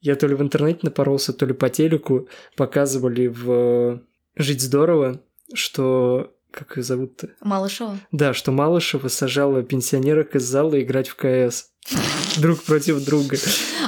я 0.00 0.14
то 0.14 0.26
ли 0.26 0.34
в 0.34 0.42
интернете 0.42 0.80
напоролся, 0.82 1.32
то 1.32 1.46
ли 1.46 1.52
по 1.52 1.68
телеку 1.68 2.28
показывали 2.56 3.26
в 3.26 3.50
э, 3.50 3.98
«Жить 4.36 4.62
здорово», 4.62 5.20
что 5.52 6.32
как 6.50 6.76
ее 6.76 6.82
зовут-то? 6.82 7.30
Малышева. 7.42 7.98
Да, 8.12 8.32
что 8.32 8.50
Малышева 8.50 9.08
сажала 9.08 9.62
пенсионерок 9.62 10.36
из 10.36 10.44
зала 10.44 10.80
играть 10.80 11.08
в 11.08 11.16
КС. 11.16 11.70
Друг 12.40 12.62
против 12.62 13.04
друга. 13.04 13.36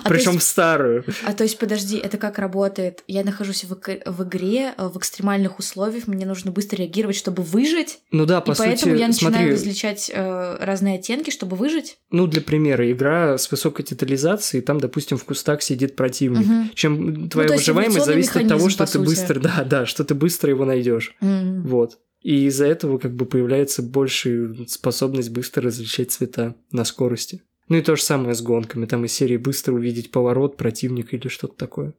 А 0.09 0.15
Причем 0.15 0.33
есть... 0.33 0.45
в 0.45 0.49
старую. 0.49 1.05
А 1.25 1.33
то 1.33 1.45
есть, 1.45 1.59
подожди, 1.59 1.99
это 1.99 2.17
как 2.17 2.38
работает? 2.38 3.05
Я 3.07 3.25
нахожусь 3.25 3.65
в, 3.65 3.77
в 3.77 4.23
игре, 4.23 4.75
в 4.77 4.97
экстремальных 4.97 5.59
условиях, 5.59 6.07
мне 6.07 6.27
нужно 6.27 6.50
быстро 6.50 6.77
реагировать, 6.77 7.17
чтобы 7.17 7.43
выжить. 7.43 8.00
Ну 8.11 8.27
да, 8.27 8.41
по 8.41 8.53
и 8.53 8.55
сути, 8.55 8.67
поэтому 8.67 8.95
я 8.97 9.09
начинаю 9.09 9.35
смотри, 9.35 9.53
различать 9.53 10.11
э, 10.12 10.57
разные 10.61 10.99
оттенки, 10.99 11.31
чтобы 11.31 11.57
выжить. 11.57 11.99
Ну, 12.11 12.27
для 12.27 12.41
примера, 12.41 12.91
игра 12.91 13.37
с 13.37 13.50
высокой 13.50 13.85
детализацией, 13.85 14.62
там, 14.62 14.81
допустим, 14.81 15.19
в 15.19 15.25
кустах 15.25 15.62
сидит 15.62 15.97
противник. 15.97 16.47
Угу. 16.47 16.75
Чем 16.75 17.29
твоя 17.29 17.49
ну, 17.49 17.57
выживаемость 17.57 18.05
зависит 18.05 18.37
от 18.37 18.49
того, 18.49 18.69
что 18.71 18.87
ты 18.87 18.99
быстро, 18.99 19.41
да, 19.41 19.65
да, 19.65 19.87
что 19.87 20.05
ты 20.05 20.15
быстро 20.15 20.50
его 20.50 20.65
найдешь. 20.65 21.15
Угу. 21.21 21.69
Вот. 21.69 21.99
И 22.23 22.47
из-за 22.47 22.67
этого 22.67 22.99
как 22.99 23.15
бы 23.15 23.27
появляется 23.27 23.83
большая 23.83 24.55
способность 24.67 25.31
быстро 25.31 25.65
различать 25.65 26.11
цвета 26.11 26.57
на 26.73 26.85
скорости. 26.85 27.43
Ну 27.69 27.77
и 27.77 27.83
то 27.83 27.97
же 27.97 28.03
самое 28.03 28.35
с 28.35 28.43
гонками. 28.43 28.87
Там 28.87 29.05
из 29.05 29.13
серии 29.13 29.37
быстро 29.37 29.75
увидеть 29.75 30.11
поворот 30.11 30.57
противника 30.57 31.17
или 31.17 31.29
что-то 31.29 31.55
такое. 31.55 31.95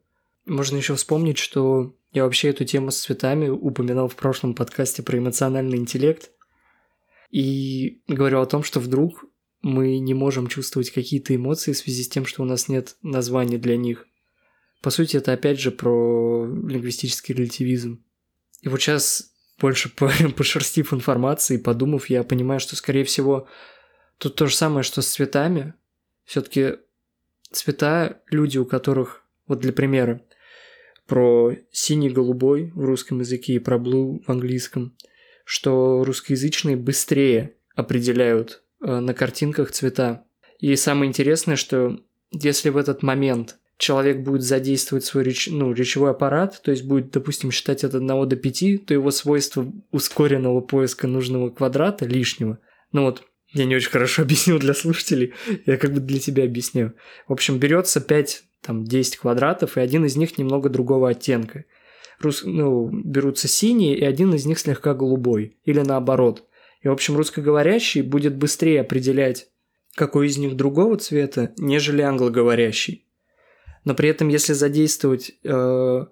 Можно 0.46 0.76
еще 0.76 0.94
вспомнить, 0.96 1.38
что 1.38 1.94
я 2.12 2.24
вообще 2.24 2.48
эту 2.48 2.64
тему 2.64 2.90
с 2.90 2.98
цветами 2.98 3.48
упоминал 3.48 4.08
в 4.08 4.16
прошлом 4.16 4.54
подкасте 4.54 5.02
про 5.02 5.18
эмоциональный 5.18 5.78
интеллект. 5.78 6.30
И 7.30 8.02
говорил 8.08 8.40
о 8.40 8.46
том, 8.46 8.64
что 8.64 8.80
вдруг 8.80 9.24
мы 9.62 9.98
не 9.98 10.14
можем 10.14 10.48
чувствовать 10.48 10.90
какие-то 10.90 11.34
эмоции 11.36 11.72
в 11.72 11.78
связи 11.78 12.02
с 12.02 12.08
тем, 12.08 12.26
что 12.26 12.42
у 12.42 12.46
нас 12.46 12.68
нет 12.68 12.96
названий 13.02 13.58
для 13.58 13.76
них. 13.76 14.06
По 14.82 14.90
сути, 14.90 15.18
это 15.18 15.32
опять 15.32 15.60
же 15.60 15.70
про 15.70 16.46
лингвистический 16.46 17.34
релятивизм. 17.34 18.02
И 18.62 18.68
вот 18.68 18.80
сейчас 18.80 19.32
больше 19.60 19.90
пошерстив 20.36 20.92
информации 20.92 21.58
подумав, 21.58 22.10
я 22.10 22.24
понимаю, 22.24 22.58
что, 22.58 22.74
скорее 22.74 23.04
всего, 23.04 23.46
тут 24.20 24.36
то 24.36 24.46
же 24.46 24.54
самое, 24.54 24.84
что 24.84 25.02
с 25.02 25.08
цветами. 25.08 25.74
Все-таки 26.24 26.76
цвета, 27.50 28.20
люди, 28.30 28.58
у 28.58 28.66
которых, 28.66 29.24
вот 29.48 29.60
для 29.60 29.72
примера, 29.72 30.20
про 31.06 31.56
синий-голубой 31.72 32.70
в 32.74 32.84
русском 32.84 33.18
языке 33.20 33.54
и 33.54 33.58
про 33.58 33.78
blue 33.78 34.22
в 34.22 34.30
английском, 34.30 34.94
что 35.44 36.04
русскоязычные 36.04 36.76
быстрее 36.76 37.54
определяют 37.74 38.62
э, 38.80 39.00
на 39.00 39.14
картинках 39.14 39.72
цвета. 39.72 40.24
И 40.60 40.76
самое 40.76 41.08
интересное, 41.08 41.56
что 41.56 41.98
если 42.30 42.68
в 42.68 42.76
этот 42.76 43.02
момент 43.02 43.58
человек 43.78 44.18
будет 44.18 44.42
задействовать 44.42 45.04
свой 45.04 45.24
реч, 45.24 45.48
ну, 45.50 45.72
речевой 45.72 46.10
аппарат, 46.10 46.60
то 46.62 46.70
есть 46.70 46.84
будет, 46.84 47.10
допустим, 47.10 47.50
считать 47.50 47.82
от 47.84 47.94
1 47.94 48.28
до 48.28 48.36
5, 48.36 48.86
то 48.86 48.94
его 48.94 49.10
свойство 49.10 49.66
ускоренного 49.90 50.60
поиска 50.60 51.06
нужного 51.06 51.48
квадрата 51.48 52.04
лишнего, 52.04 52.58
ну 52.92 53.04
вот, 53.04 53.24
я 53.52 53.64
не 53.64 53.76
очень 53.76 53.90
хорошо 53.90 54.22
объяснил 54.22 54.58
для 54.58 54.74
слушателей, 54.74 55.34
я 55.66 55.76
как 55.76 55.92
бы 55.92 56.00
для 56.00 56.18
тебя 56.18 56.44
объясню. 56.44 56.92
В 57.28 57.32
общем, 57.32 57.58
берется 57.58 58.00
5, 58.00 58.44
там, 58.62 58.84
10 58.84 59.16
квадратов, 59.16 59.76
и 59.76 59.80
один 59.80 60.04
из 60.04 60.16
них 60.16 60.38
немного 60.38 60.68
другого 60.68 61.10
оттенка. 61.10 61.64
Рус... 62.20 62.42
Ну, 62.44 62.90
берутся 62.92 63.48
синие, 63.48 63.96
и 63.96 64.04
один 64.04 64.34
из 64.34 64.46
них 64.46 64.58
слегка 64.58 64.94
голубой, 64.94 65.56
или 65.64 65.80
наоборот. 65.80 66.44
И, 66.82 66.88
в 66.88 66.92
общем, 66.92 67.16
русскоговорящий 67.16 68.02
будет 68.02 68.36
быстрее 68.36 68.80
определять, 68.82 69.48
какой 69.94 70.28
из 70.28 70.38
них 70.38 70.56
другого 70.56 70.96
цвета, 70.96 71.52
нежели 71.56 72.02
англоговорящий 72.02 73.06
но 73.84 73.94
при 73.94 74.08
этом, 74.08 74.28
если 74.28 74.52
задействовать, 74.52 75.32
э, 75.42 76.06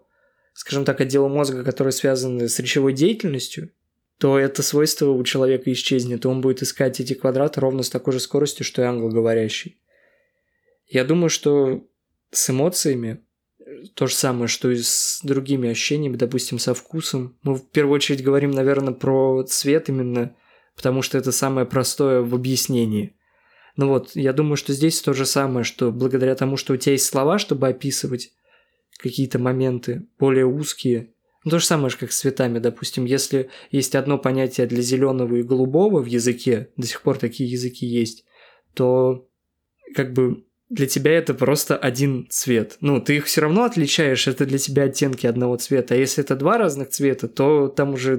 скажем 0.52 0.84
так, 0.84 1.00
отделы 1.00 1.28
мозга, 1.28 1.64
которые 1.64 1.92
связаны 1.92 2.48
с 2.48 2.58
речевой 2.58 2.92
деятельностью, 2.92 3.70
то 4.18 4.38
это 4.38 4.62
свойство 4.62 5.10
у 5.10 5.22
человека 5.22 5.72
исчезнет, 5.72 6.24
и 6.24 6.28
он 6.28 6.40
будет 6.40 6.62
искать 6.62 7.00
эти 7.00 7.14
квадраты 7.14 7.60
ровно 7.60 7.82
с 7.82 7.90
такой 7.90 8.12
же 8.12 8.20
скоростью, 8.20 8.64
что 8.64 8.82
и 8.82 8.84
англоговорящий. 8.84 9.80
Я 10.88 11.04
думаю, 11.04 11.30
что 11.30 11.86
с 12.30 12.50
эмоциями 12.50 13.22
то 13.94 14.06
же 14.06 14.14
самое, 14.14 14.48
что 14.48 14.70
и 14.70 14.78
с 14.78 15.20
другими 15.22 15.70
ощущениями, 15.70 16.16
допустим, 16.16 16.58
со 16.58 16.74
вкусом. 16.74 17.36
Мы 17.42 17.54
в 17.54 17.70
первую 17.70 17.94
очередь 17.96 18.24
говорим, 18.24 18.50
наверное, 18.50 18.94
про 18.94 19.42
цвет 19.44 19.88
именно, 19.88 20.34
потому 20.74 21.02
что 21.02 21.18
это 21.18 21.32
самое 21.32 21.66
простое 21.66 22.22
в 22.22 22.34
объяснении. 22.34 23.14
Ну 23.76 23.88
вот, 23.88 24.16
я 24.16 24.32
думаю, 24.32 24.56
что 24.56 24.72
здесь 24.72 25.00
то 25.00 25.12
же 25.12 25.26
самое, 25.26 25.64
что 25.64 25.92
благодаря 25.92 26.34
тому, 26.34 26.56
что 26.56 26.72
у 26.72 26.76
тебя 26.76 26.92
есть 26.92 27.06
слова, 27.06 27.38
чтобы 27.38 27.68
описывать 27.68 28.32
какие-то 28.98 29.38
моменты 29.38 30.08
более 30.18 30.46
узкие, 30.46 31.12
то 31.44 31.58
же 31.58 31.64
самое 31.64 31.90
же, 31.90 31.96
как 31.96 32.12
с 32.12 32.18
цветами, 32.20 32.58
допустим, 32.58 33.04
если 33.04 33.50
есть 33.70 33.94
одно 33.94 34.18
понятие 34.18 34.66
для 34.66 34.82
зеленого 34.82 35.36
и 35.36 35.42
голубого 35.42 36.02
в 36.02 36.06
языке, 36.06 36.70
до 36.76 36.86
сих 36.86 37.02
пор 37.02 37.18
такие 37.18 37.50
языки 37.50 37.86
есть, 37.86 38.24
то 38.74 39.28
как 39.94 40.12
бы 40.12 40.44
для 40.68 40.86
тебя 40.86 41.12
это 41.12 41.32
просто 41.32 41.76
один 41.76 42.26
цвет. 42.28 42.76
Ну, 42.80 43.00
ты 43.00 43.16
их 43.16 43.24
все 43.24 43.40
равно 43.40 43.64
отличаешь, 43.64 44.28
это 44.28 44.44
для 44.44 44.58
тебя 44.58 44.84
оттенки 44.84 45.26
одного 45.26 45.56
цвета. 45.56 45.94
А 45.94 45.96
если 45.96 46.22
это 46.22 46.36
два 46.36 46.58
разных 46.58 46.90
цвета, 46.90 47.26
то 47.26 47.68
там 47.68 47.94
уже 47.94 48.16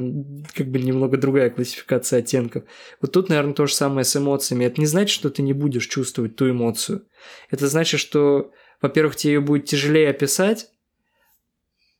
как 0.55 0.67
бы 0.67 0.79
немного 0.79 1.17
другая 1.17 1.51
классификация 1.51 2.19
оттенков. 2.19 2.63
Вот 3.01 3.11
тут, 3.11 3.29
наверное, 3.29 3.53
то 3.53 3.67
же 3.67 3.73
самое 3.75 4.03
с 4.03 4.15
эмоциями. 4.15 4.65
Это 4.65 4.81
не 4.81 4.87
значит, 4.87 5.11
что 5.13 5.29
ты 5.29 5.43
не 5.43 5.53
будешь 5.53 5.87
чувствовать 5.87 6.35
ту 6.35 6.49
эмоцию. 6.49 7.05
Это 7.51 7.67
значит, 7.67 7.99
что, 7.99 8.51
во-первых, 8.81 9.15
тебе 9.15 9.33
ее 9.33 9.41
будет 9.41 9.65
тяжелее 9.65 10.09
описать, 10.09 10.69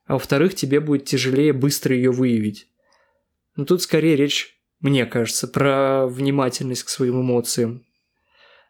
а 0.10 0.14
во-вторых, 0.14 0.56
тебе 0.56 0.80
будет 0.80 1.06
тяжелее 1.06 1.54
быстро 1.54 1.96
ее 1.96 2.12
выявить. 2.12 2.68
Но 3.56 3.64
тут 3.64 3.84
скорее 3.84 4.16
речь, 4.16 4.60
мне 4.80 5.06
кажется, 5.06 5.48
про 5.48 6.08
внимательность 6.08 6.84
к 6.84 6.90
своим 6.90 7.22
эмоциям 7.22 7.86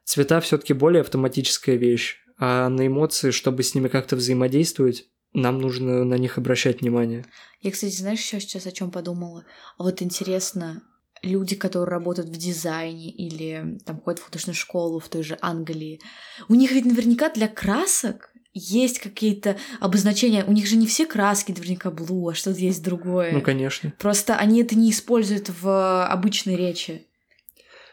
Цвета 0.04 0.42
все-таки 0.42 0.74
более 0.74 1.02
автоматическая 1.02 1.76
вещь, 1.76 2.18
а 2.40 2.68
на 2.68 2.88
эмоции, 2.88 3.30
чтобы 3.30 3.62
с 3.62 3.76
ними 3.76 3.88
как-то 3.90 4.16
взаимодействовать, 4.16 5.06
нам 5.34 5.62
нужно 5.62 6.04
на 6.04 6.16
них 6.16 6.40
обращать 6.40 6.82
внимание. 6.82 7.26
Я, 7.62 7.72
кстати, 7.72 7.96
знаешь, 7.96 8.20
еще 8.20 8.40
сейчас 8.40 8.66
о 8.66 8.72
чем 8.72 8.90
подумала? 8.90 9.46
А 9.78 9.84
вот 9.84 10.02
интересно, 10.02 10.82
люди, 11.22 11.56
которые 11.56 11.92
работают 11.92 12.30
в 12.30 12.38
дизайне 12.38 13.12
или 13.12 13.78
там 13.86 14.02
ходят 14.02 14.20
в 14.20 14.26
художественную 14.26 14.56
школу 14.56 15.00
в 15.00 15.08
той 15.10 15.22
же 15.22 15.38
Англии, 15.42 16.02
у 16.48 16.56
них 16.56 16.72
ведь 16.72 16.86
наверняка 16.86 17.30
для 17.30 17.48
красок 17.48 18.32
есть 18.54 19.00
какие-то 19.00 19.58
обозначения. 19.80 20.44
У 20.46 20.52
них 20.52 20.68
же 20.68 20.76
не 20.76 20.88
все 20.88 21.06
краски 21.06 21.52
наверняка 21.52 21.90
blue, 21.90 22.32
а 22.32 22.34
что-то 22.36 22.60
есть 22.60 22.84
другое. 22.84 23.32
Ну, 23.32 23.42
конечно. 23.42 23.94
Просто 24.00 24.36
они 24.36 24.62
это 24.62 24.76
не 24.76 24.92
используют 24.92 25.50
в 25.62 26.06
обычной 26.08 26.56
речи. 26.56 27.06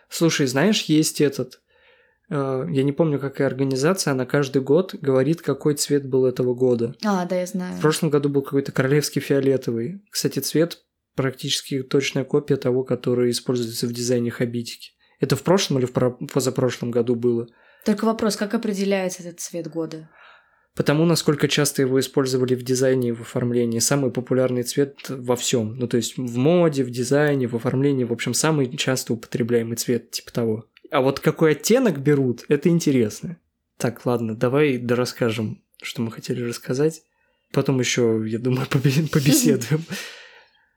Слушай, 0.08 0.46
знаешь, 0.46 0.82
есть 0.82 1.20
этот... 1.20 1.60
э, 2.30 2.66
Я 2.70 2.82
не 2.84 2.92
помню, 2.92 3.18
какая 3.18 3.48
организация, 3.48 4.12
она 4.12 4.25
каждый 4.25 4.62
год 4.62 4.94
говорит, 4.94 5.42
какой 5.42 5.75
цвет 5.75 6.08
был 6.08 6.25
этого 6.26 6.54
года. 6.54 6.94
А, 7.04 7.26
да, 7.26 7.40
я 7.40 7.46
знаю. 7.46 7.76
В 7.76 7.80
прошлом 7.80 8.10
году 8.10 8.28
был 8.28 8.42
какой-то 8.42 8.72
королевский 8.72 9.20
фиолетовый. 9.20 10.02
Кстати, 10.10 10.38
цвет 10.38 10.82
практически 11.16 11.82
точная 11.82 12.25
копия 12.25 12.56
того, 12.56 12.84
который 12.84 13.30
используется 13.30 13.86
в 13.86 13.92
дизайне 13.92 14.30
хабитики. 14.30 14.90
Это 15.18 15.34
в 15.34 15.42
прошлом 15.42 15.78
или 15.78 15.86
в 15.86 15.92
про- 15.92 16.10
позапрошлом 16.32 16.90
году 16.90 17.14
было? 17.16 17.48
Только 17.84 18.04
вопрос, 18.04 18.36
как 18.36 18.52
определяется 18.54 19.22
этот 19.22 19.40
цвет 19.40 19.68
года? 19.68 20.08
Потому, 20.76 21.06
насколько 21.06 21.49
часто 21.49 21.80
его 21.83 21.99
использовали 21.99 22.54
в 22.54 22.62
дизайне 22.62 23.09
и 23.09 23.12
в 23.12 23.23
оформлении. 23.23 23.78
Самый 23.78 24.11
популярный 24.11 24.62
цвет 24.62 24.97
во 25.09 25.35
всем. 25.35 25.75
Ну, 25.78 25.88
то 25.88 25.97
есть 25.97 26.18
в 26.18 26.37
моде, 26.37 26.85
в 26.85 26.90
дизайне, 26.90 27.49
в 27.49 27.56
оформлении. 27.56 28.04
В 28.04 28.12
общем, 28.12 28.35
самый 28.35 28.76
часто 28.76 29.14
употребляемый 29.14 29.76
цвет, 29.76 30.11
типа 30.11 30.33
того. 30.33 30.66
А 30.90 31.00
вот 31.00 31.18
какой 31.21 31.52
оттенок 31.52 31.99
берут, 31.99 32.45
это 32.49 32.68
интересно. 32.68 33.38
Так, 33.78 34.04
ладно, 34.04 34.37
давай 34.37 34.76
дорасскажем, 34.76 35.62
что 35.83 36.02
мы 36.02 36.12
хотели 36.12 36.42
рассказать. 36.42 37.02
Потом 37.52 37.80
еще, 37.80 38.23
я 38.26 38.38
думаю, 38.38 38.66
побе- 38.66 39.09
побеседуем. 39.12 39.83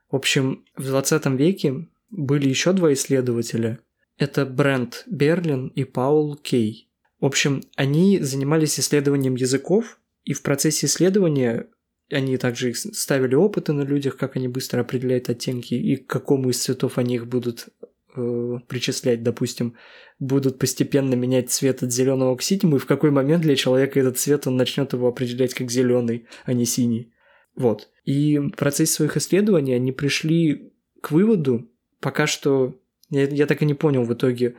В 0.10 0.16
общем, 0.16 0.64
в 0.78 0.86
20 0.86 1.26
веке 1.38 1.88
были 2.10 2.48
еще 2.48 2.72
два 2.72 2.94
исследователя. 2.94 3.80
Это 4.18 4.46
Брент 4.46 5.04
Берлин 5.08 5.68
и 5.68 5.84
Паул 5.84 6.36
Кей. 6.38 6.89
В 7.20 7.26
общем, 7.26 7.64
они 7.76 8.20
занимались 8.20 8.80
исследованием 8.80 9.36
языков, 9.36 10.00
и 10.24 10.34
в 10.34 10.42
процессе 10.42 10.86
исследования 10.86 11.68
они 12.12 12.38
также 12.38 12.74
ставили 12.74 13.36
опыты 13.36 13.74
на 13.74 13.82
людях, 13.82 14.18
как 14.18 14.36
они 14.36 14.48
быстро 14.48 14.82
определяют 14.82 15.30
оттенки 15.30 15.74
и 15.74 15.98
к 15.98 16.08
какому 16.08 16.50
из 16.50 16.62
цветов 16.62 16.98
они 16.98 17.16
их 17.16 17.28
будут 17.28 17.68
э, 18.16 18.58
причислять, 18.68 19.22
допустим, 19.22 19.76
будут 20.18 20.60
постепенно 20.60 21.14
менять 21.14 21.52
цвет 21.52 21.84
от 21.84 21.92
зеленого 21.92 22.36
к 22.36 22.42
синему, 22.42 22.78
и 22.78 22.80
в 22.80 22.86
какой 22.86 23.12
момент 23.12 23.44
для 23.44 23.56
человека 23.56 24.00
этот 24.00 24.18
цвет 24.18 24.48
он 24.48 24.58
начнет 24.58 24.94
его 24.94 25.08
определять 25.08 25.54
как 25.54 25.70
зеленый, 25.70 26.26
а 26.46 26.54
не 26.54 26.66
синий. 26.66 27.14
Вот. 27.56 27.90
И 28.06 28.40
в 28.40 28.52
процессе 28.52 28.94
своих 28.94 29.18
исследований 29.18 29.74
они 29.74 29.92
пришли 29.92 30.72
к 31.02 31.12
выводу, 31.12 31.70
пока 32.00 32.26
что 32.28 32.80
я, 33.10 33.28
я 33.28 33.46
так 33.46 33.62
и 33.62 33.66
не 33.66 33.74
понял 33.74 34.04
в 34.04 34.14
итоге 34.14 34.56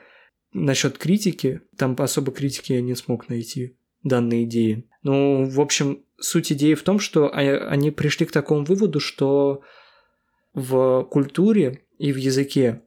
насчет 0.52 0.98
критики, 0.98 1.60
там 1.76 1.96
особо 1.98 2.32
критики 2.32 2.72
я 2.72 2.80
не 2.80 2.94
смог 2.94 3.28
найти 3.28 3.76
данной 4.02 4.44
идеи. 4.44 4.86
Ну, 5.02 5.48
в 5.48 5.60
общем, 5.60 6.04
суть 6.18 6.52
идеи 6.52 6.74
в 6.74 6.82
том, 6.82 6.98
что 6.98 7.28
а- 7.28 7.68
они 7.68 7.90
пришли 7.90 8.26
к 8.26 8.32
такому 8.32 8.64
выводу, 8.64 9.00
что 9.00 9.62
в 10.54 11.04
культуре 11.04 11.82
и 11.98 12.12
в 12.12 12.16
языке 12.16 12.82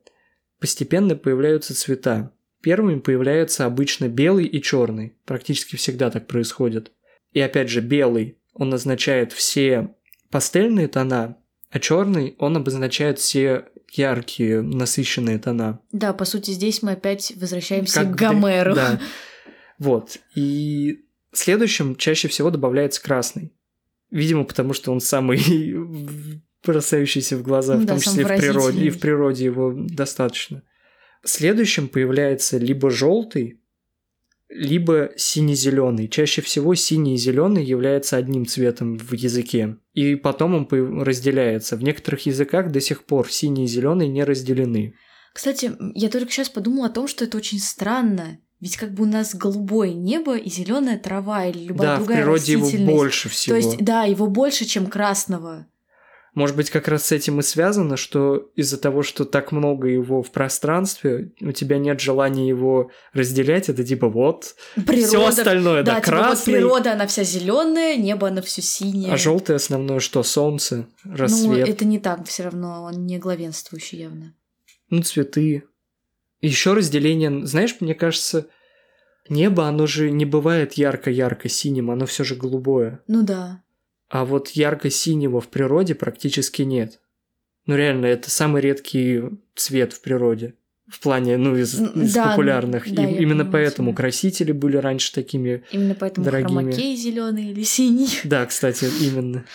постепенно 0.59 1.15
появляются 1.15 1.75
цвета. 1.75 2.33
Первыми 2.61 2.99
появляется 2.99 3.65
обычно 3.65 4.07
белый 4.07 4.45
и 4.45 4.61
черный. 4.61 5.15
Практически 5.25 5.75
всегда 5.75 6.09
так 6.09 6.27
происходит. 6.27 6.91
И 7.33 7.39
опять 7.39 7.69
же, 7.69 7.81
белый, 7.81 8.37
он 8.53 8.73
означает 8.73 9.33
все 9.33 9.95
пастельные 10.29 10.87
тона, 10.87 11.37
а 11.69 11.79
черный, 11.79 12.35
он 12.37 12.55
обозначает 12.55 13.19
все 13.19 13.65
яркие, 13.97 14.61
насыщенные 14.61 15.39
тона. 15.39 15.79
Да, 15.91 16.13
по 16.13 16.25
сути, 16.25 16.51
здесь 16.51 16.81
мы 16.81 16.91
опять 16.93 17.33
возвращаемся 17.35 18.01
Как 18.01 18.11
к 18.11 18.15
Гомеру. 18.15 18.75
Да. 18.75 18.99
Вот. 19.79 20.19
И 20.35 21.03
следующим 21.33 21.95
чаще 21.95 22.27
всего 22.27 22.51
добавляется 22.51 23.01
красный. 23.01 23.51
Видимо, 24.11 24.45
потому 24.45 24.73
что 24.73 24.91
он 24.93 25.01
самый 25.01 25.41
бросающийся 26.63 27.35
в 27.37 27.41
глаза, 27.41 27.75
в 27.75 27.83
Да, 27.83 27.93
том 27.93 27.99
числе 28.01 28.23
в 28.23 28.37
природе. 28.37 28.85
И 28.85 28.89
в 28.89 28.99
природе 28.99 29.45
его 29.45 29.73
достаточно. 29.75 30.63
Следующим 31.25 31.87
появляется 31.87 32.59
либо 32.59 32.91
желтый, 32.91 33.59
либо 34.55 35.11
сине-зеленый. 35.15 36.07
Чаще 36.07 36.41
всего 36.41 36.75
синий 36.75 37.15
и 37.15 37.17
зеленый 37.17 37.63
является 37.63 38.17
одним 38.17 38.45
цветом 38.45 38.97
в 38.97 39.13
языке. 39.13 39.77
И 39.93 40.15
потом 40.15 40.53
он 40.55 41.01
разделяется. 41.01 41.75
В 41.75 41.83
некоторых 41.83 42.25
языках 42.25 42.71
до 42.71 42.79
сих 42.79 43.05
пор 43.05 43.31
синий 43.31 43.65
и 43.65 43.67
зеленый 43.67 44.07
не 44.07 44.23
разделены. 44.23 44.93
Кстати, 45.33 45.71
я 45.95 46.09
только 46.09 46.31
сейчас 46.31 46.49
подумала 46.49 46.87
о 46.87 46.91
том, 46.91 47.07
что 47.07 47.25
это 47.25 47.37
очень 47.37 47.59
странно. 47.59 48.39
Ведь 48.59 48.77
как 48.77 48.93
бы 48.93 49.03
у 49.03 49.07
нас 49.07 49.35
голубое 49.35 49.93
небо 49.93 50.37
и 50.37 50.49
зеленая 50.49 50.97
трава 50.97 51.47
или 51.47 51.65
любая 51.65 51.87
да, 51.87 51.95
в 51.95 51.99
другая 51.99 52.17
природе 52.19 52.53
его 52.53 52.69
больше 52.85 53.27
всего. 53.27 53.57
То 53.57 53.57
есть, 53.57 53.77
да, 53.83 54.03
его 54.03 54.27
больше, 54.27 54.63
чем 54.63 54.85
красного. 54.87 55.67
Может 56.35 56.55
быть, 56.55 56.71
как 56.71 56.87
раз 56.87 57.05
с 57.05 57.11
этим 57.11 57.39
и 57.39 57.43
связано, 57.43 57.95
что 57.95 58.49
из-за 58.55 58.79
того, 58.79 59.03
что 59.03 59.23
так 59.23 59.51
много 59.51 59.87
его 59.87 60.23
в 60.23 60.31
пространстве, 60.31 61.31
у 61.41 61.51
тебя 61.51 61.77
нет 61.77 61.99
желания 61.99 62.47
его 62.47 62.89
разделять, 63.13 63.69
это 63.69 63.83
типа 63.83 64.09
вот, 64.09 64.55
Природа. 64.75 65.07
все 65.07 65.27
остальное, 65.27 65.83
да, 65.83 65.95
да, 65.95 66.01
типа 66.01 66.17
вот 66.17 66.25
красный, 66.25 66.53
природа, 66.53 66.93
она 66.93 67.05
вся 67.05 67.23
зеленая, 67.23 67.97
небо, 67.97 68.29
оно 68.29 68.41
все 68.41 68.63
синее. 68.63 69.13
а 69.13 69.17
желтое 69.17 69.57
основное 69.57 69.99
что? 69.99 70.23
Солнце, 70.23 70.87
Ну, 71.03 71.15
рассвет, 71.15 71.69
это 71.69 71.85
не 71.85 71.99
так, 71.99 72.25
все 72.27 72.43
равно 72.43 72.83
он 72.83 73.05
не 73.05 73.19
главенствующий 73.19 73.99
явно. 73.99 74.33
ну, 74.89 75.03
цветы. 75.03 75.63
Еще 76.41 76.73
разделение, 76.73 77.45
знаешь, 77.45 77.75
мне 77.79 77.93
кажется, 77.95 78.47
небо, 79.29 79.67
оно 79.67 79.85
же 79.85 80.09
не 80.11 80.25
бывает 80.25 80.73
ярко-ярко 80.73 81.47
синим, 81.47 81.91
оно 81.91 82.05
все 82.05 82.23
же 82.23 82.35
голубое. 82.35 83.01
Ну 83.07 83.23
да. 83.23 83.61
А 84.13 84.25
вот 84.25 84.49
ярко-синего 84.49 85.41
в 85.41 85.47
природе 85.47 85.95
практически 85.95 86.61
нет. 86.61 86.99
Ну 87.65 87.75
реально, 87.75 88.05
это 88.05 88.29
самый 88.29 88.61
редкий 88.61 89.23
цвет 89.55 89.91
в 89.93 90.01
природе. 90.01 90.53
В 90.87 90.99
плане, 90.99 91.37
ну, 91.37 91.55
из, 91.57 91.79
М, 91.79 92.03
из 92.03 92.13
да, 92.13 92.29
популярных. 92.29 92.93
да, 92.93 93.03
И 93.09 93.15
именно 93.23 93.43
поэтому 93.43 93.89
тебя. 93.89 93.97
красители 93.97 94.51
были 94.51 94.77
раньше 94.77 95.11
такими. 95.13 95.63
Именно 95.71 95.95
поэтому 95.95 96.25
Дорогими. 96.25 96.47
хромакей 96.59 96.95
зеленый 96.95 97.45
или 97.49 97.63
синий. 97.63 98.07
Да, 98.23 98.45
кстати, 98.45 98.85
именно. 99.01 99.45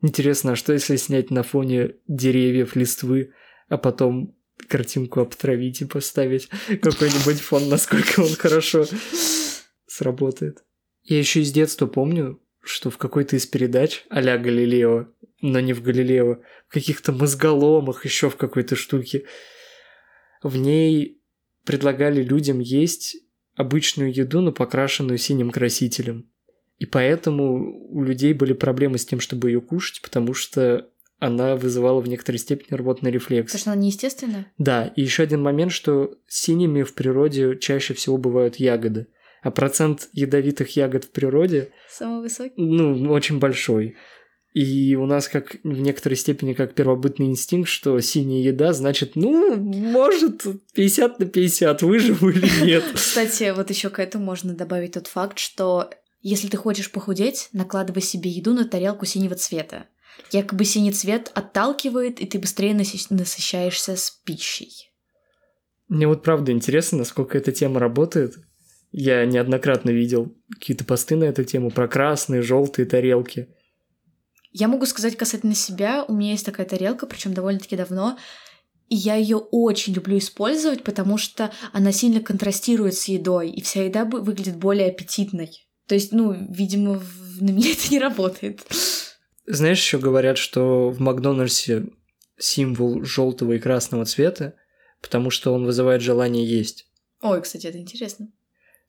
Интересно, 0.00 0.52
а 0.52 0.56
что 0.56 0.72
если 0.72 0.96
снять 0.96 1.30
на 1.30 1.44
фоне 1.44 1.92
деревьев, 2.08 2.74
листвы, 2.74 3.30
а 3.68 3.78
потом 3.78 4.34
картинку 4.66 5.20
обтравить 5.20 5.82
и 5.82 5.84
поставить 5.84 6.48
какой-нибудь 6.82 7.40
фон, 7.40 7.68
насколько 7.68 8.22
он 8.22 8.34
хорошо 8.34 8.86
сработает. 9.86 10.64
Я 11.04 11.18
еще 11.18 11.42
из 11.42 11.52
детства 11.52 11.86
помню, 11.86 12.40
что 12.62 12.90
в 12.90 12.98
какой-то 12.98 13.36
из 13.36 13.46
передач 13.46 14.04
а-ля 14.08 14.38
Галилео, 14.38 15.08
но 15.40 15.60
не 15.60 15.72
в 15.72 15.82
Галилео, 15.82 16.40
в 16.68 16.72
каких-то 16.72 17.12
мозголомах, 17.12 18.04
еще 18.04 18.30
в 18.30 18.36
какой-то 18.36 18.76
штуке, 18.76 19.24
в 20.42 20.56
ней 20.56 21.20
предлагали 21.64 22.22
людям 22.22 22.60
есть 22.60 23.16
обычную 23.54 24.12
еду, 24.12 24.40
но 24.40 24.52
покрашенную 24.52 25.18
синим 25.18 25.50
красителем. 25.50 26.28
И 26.78 26.86
поэтому 26.86 27.86
у 27.90 28.02
людей 28.02 28.32
были 28.32 28.54
проблемы 28.54 28.98
с 28.98 29.06
тем, 29.06 29.20
чтобы 29.20 29.50
ее 29.50 29.60
кушать, 29.60 30.00
потому 30.02 30.34
что 30.34 30.88
она 31.20 31.54
вызывала 31.54 32.00
в 32.00 32.08
некоторой 32.08 32.38
степени 32.38 32.76
рвотный 32.76 33.12
рефлекс. 33.12 33.52
Потому 33.52 33.60
что 33.60 33.72
она 33.72 33.80
неестественная. 33.80 34.52
Да, 34.58 34.86
и 34.96 35.02
еще 35.02 35.22
один 35.22 35.40
момент, 35.42 35.70
что 35.70 36.18
синими 36.26 36.82
в 36.82 36.94
природе 36.94 37.56
чаще 37.58 37.94
всего 37.94 38.16
бывают 38.16 38.56
ягоды. 38.56 39.06
А 39.42 39.50
процент 39.50 40.08
ядовитых 40.12 40.76
ягод 40.76 41.04
в 41.04 41.10
природе, 41.10 41.72
Самый 41.90 42.22
высокий. 42.22 42.54
ну, 42.56 43.10
очень 43.12 43.38
большой. 43.38 43.96
И 44.54 44.94
у 44.96 45.06
нас 45.06 45.28
как 45.28 45.56
в 45.64 45.80
некоторой 45.80 46.16
степени 46.16 46.52
как 46.52 46.74
первобытный 46.74 47.26
инстинкт, 47.26 47.68
что 47.68 47.98
синяя 48.00 48.42
еда, 48.42 48.72
значит, 48.72 49.16
ну, 49.16 49.56
может, 49.56 50.44
50 50.74 51.18
на 51.18 51.26
50, 51.26 51.82
выживу 51.82 52.28
или 52.28 52.64
нет. 52.64 52.84
Кстати, 52.94 53.52
вот 53.56 53.70
еще 53.70 53.88
к 53.88 53.98
этому 53.98 54.24
можно 54.24 54.54
добавить 54.54 54.92
тот 54.92 55.06
факт, 55.06 55.38
что 55.38 55.90
если 56.20 56.48
ты 56.48 56.56
хочешь 56.56 56.92
похудеть, 56.92 57.48
накладывай 57.52 58.02
себе 58.02 58.30
еду 58.30 58.52
на 58.52 58.66
тарелку 58.68 59.06
синего 59.06 59.34
цвета. 59.34 59.86
Якобы 60.30 60.64
синий 60.64 60.92
цвет 60.92 61.32
отталкивает, 61.34 62.20
и 62.20 62.26
ты 62.26 62.38
быстрее 62.38 62.74
насыщаешься 62.74 63.96
с 63.96 64.10
пищей. 64.10 64.90
Мне 65.88 66.06
вот 66.06 66.22
правда 66.22 66.52
интересно, 66.52 66.98
насколько 66.98 67.36
эта 67.36 67.52
тема 67.52 67.80
работает. 67.80 68.36
Я 68.92 69.24
неоднократно 69.24 69.90
видел 69.90 70.34
какие-то 70.50 70.84
посты 70.84 71.16
на 71.16 71.24
эту 71.24 71.44
тему 71.44 71.70
про 71.70 71.88
красные, 71.88 72.42
желтые 72.42 72.86
тарелки. 72.86 73.48
Я 74.52 74.68
могу 74.68 74.84
сказать 74.84 75.16
касательно 75.16 75.54
себя, 75.54 76.04
у 76.04 76.14
меня 76.14 76.32
есть 76.32 76.44
такая 76.44 76.66
тарелка, 76.66 77.06
причем 77.06 77.32
довольно-таки 77.32 77.74
давно, 77.74 78.18
и 78.90 78.94
я 78.94 79.14
ее 79.14 79.38
очень 79.38 79.94
люблю 79.94 80.18
использовать, 80.18 80.84
потому 80.84 81.16
что 81.16 81.50
она 81.72 81.90
сильно 81.90 82.20
контрастирует 82.20 82.94
с 82.94 83.06
едой, 83.08 83.48
и 83.50 83.62
вся 83.62 83.84
еда 83.84 84.04
выглядит 84.04 84.56
более 84.56 84.88
аппетитной. 84.88 85.66
То 85.86 85.94
есть, 85.94 86.12
ну, 86.12 86.32
видимо, 86.32 87.02
на 87.40 87.50
меня 87.50 87.72
это 87.72 87.90
не 87.90 87.98
работает. 87.98 88.60
Знаешь, 89.46 89.78
еще 89.78 89.98
говорят, 89.98 90.36
что 90.36 90.90
в 90.90 91.00
Макдональдсе 91.00 91.86
символ 92.38 93.02
желтого 93.04 93.52
и 93.52 93.58
красного 93.58 94.04
цвета, 94.04 94.54
потому 95.00 95.30
что 95.30 95.54
он 95.54 95.64
вызывает 95.64 96.02
желание 96.02 96.46
есть. 96.46 96.86
Ой, 97.22 97.40
кстати, 97.40 97.66
это 97.66 97.78
интересно. 97.78 98.28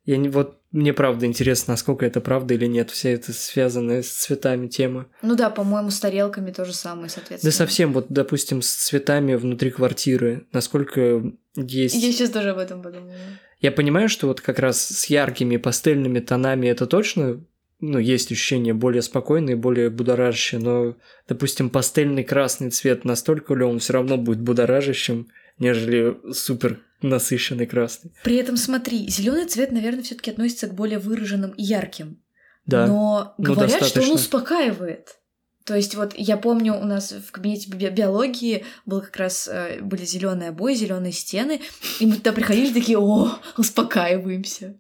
Я 0.06 0.18
не, 0.18 0.28
вот 0.30 0.60
мне 0.72 0.92
правда 0.92 1.26
интересно, 1.26 1.74
насколько 1.74 2.06
это 2.06 2.20
правда 2.20 2.56
или 2.56 2.66
нет, 2.66 2.90
вся 2.90 3.10
эта 3.10 3.32
связанная 3.32 4.02
с 4.02 4.10
цветами 4.10 4.68
тема. 4.68 5.08
Ну 5.22 5.36
да, 5.36 5.50
по-моему, 5.50 5.92
с 5.92 6.00
тарелками 6.00 6.52
то 6.52 6.66
же 6.66 6.74
самое, 6.74 7.10
соответственно. 7.10 7.52
Да 7.52 7.56
совсем, 7.56 7.94
вот, 7.94 8.08
допустим, 8.10 8.62
с 8.62 8.70
цветами 8.70 9.36
внутри 9.36 9.72
квартиры, 9.72 10.46
насколько 10.52 11.24
есть... 11.56 11.96
Я 11.96 12.12
сейчас 12.12 12.32
тоже 12.32 12.50
об 12.50 12.58
этом 12.58 12.82
подумала. 12.82 13.14
Я 13.62 13.72
понимаю, 13.72 14.10
что 14.10 14.28
вот 14.28 14.42
как 14.42 14.60
раз 14.60 14.82
с 14.84 15.06
яркими 15.06 15.58
пастельными 15.58 16.20
тонами 16.20 16.68
это 16.68 16.86
точно, 16.86 17.46
ну, 17.80 17.98
есть 17.98 18.32
ощущение 18.32 18.74
более 18.74 19.02
спокойное, 19.02 19.56
более 19.56 19.90
будоражащее, 19.90 20.60
но, 20.60 20.96
допустим, 21.28 21.70
пастельный 21.70 22.24
красный 22.24 22.72
цвет 22.72 23.06
настолько 23.06 23.54
ли 23.54 23.64
он 23.64 23.80
все 23.80 23.94
равно 23.94 24.18
будет 24.18 24.42
будоражащим, 24.42 25.28
нежели 25.60 26.18
супер 26.34 26.80
насыщенный 27.10 27.66
красный. 27.66 28.12
При 28.24 28.36
этом 28.36 28.58
смотри, 28.58 29.10
зеленый 29.10 29.46
цвет, 29.46 29.72
наверное, 29.72 30.04
все-таки 30.04 30.32
относится 30.32 30.68
к 30.68 30.74
более 30.74 31.00
выраженным 31.00 31.52
и 31.52 31.64
ярким. 31.64 32.22
Да. 32.66 32.88
Но 32.88 33.36
ну, 33.38 33.54
говорят, 33.54 33.86
что 33.86 34.02
он 34.02 34.12
успокаивает. 34.12 35.18
То 35.66 35.76
есть 35.76 35.96
вот 35.96 36.14
я 36.16 36.36
помню, 36.36 36.76
у 36.76 36.84
нас 36.84 37.12
в 37.12 37.32
кабинете 37.32 37.70
би- 37.70 37.90
биологии 37.90 38.66
был 38.86 39.02
как 39.02 39.16
раз 39.16 39.48
э, 39.48 39.80
были 39.82 40.04
зеленые 40.04 40.50
обои, 40.50 40.74
зеленые 40.74 41.14
стены, 41.14 41.62
и 42.00 42.06
мы 42.06 42.16
туда 42.16 42.34
приходили 42.34 42.74
такие, 42.74 42.98
о, 42.98 43.40
успокаиваемся. 43.58 44.78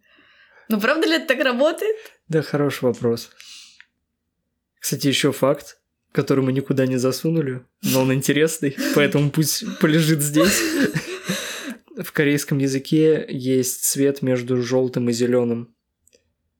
Ну 0.67 0.79
правда 0.79 1.07
ли 1.07 1.15
это 1.15 1.27
так 1.27 1.43
работает? 1.43 1.95
Да, 2.27 2.41
хороший 2.41 2.83
вопрос. 2.83 3.29
Кстати, 4.79 5.07
еще 5.07 5.31
факт, 5.31 5.77
который 6.11 6.43
мы 6.43 6.51
никуда 6.51 6.85
не 6.85 6.97
засунули, 6.97 7.65
но 7.83 8.01
он 8.01 8.13
интересный, 8.13 8.75
поэтому 8.93 9.29
пусть 9.31 9.63
полежит 9.79 10.21
здесь. 10.21 10.61
В 12.03 12.11
корейском 12.11 12.57
языке 12.57 13.25
есть 13.29 13.85
цвет 13.85 14.21
между 14.21 14.61
желтым 14.61 15.09
и 15.09 15.13
зеленым. 15.13 15.73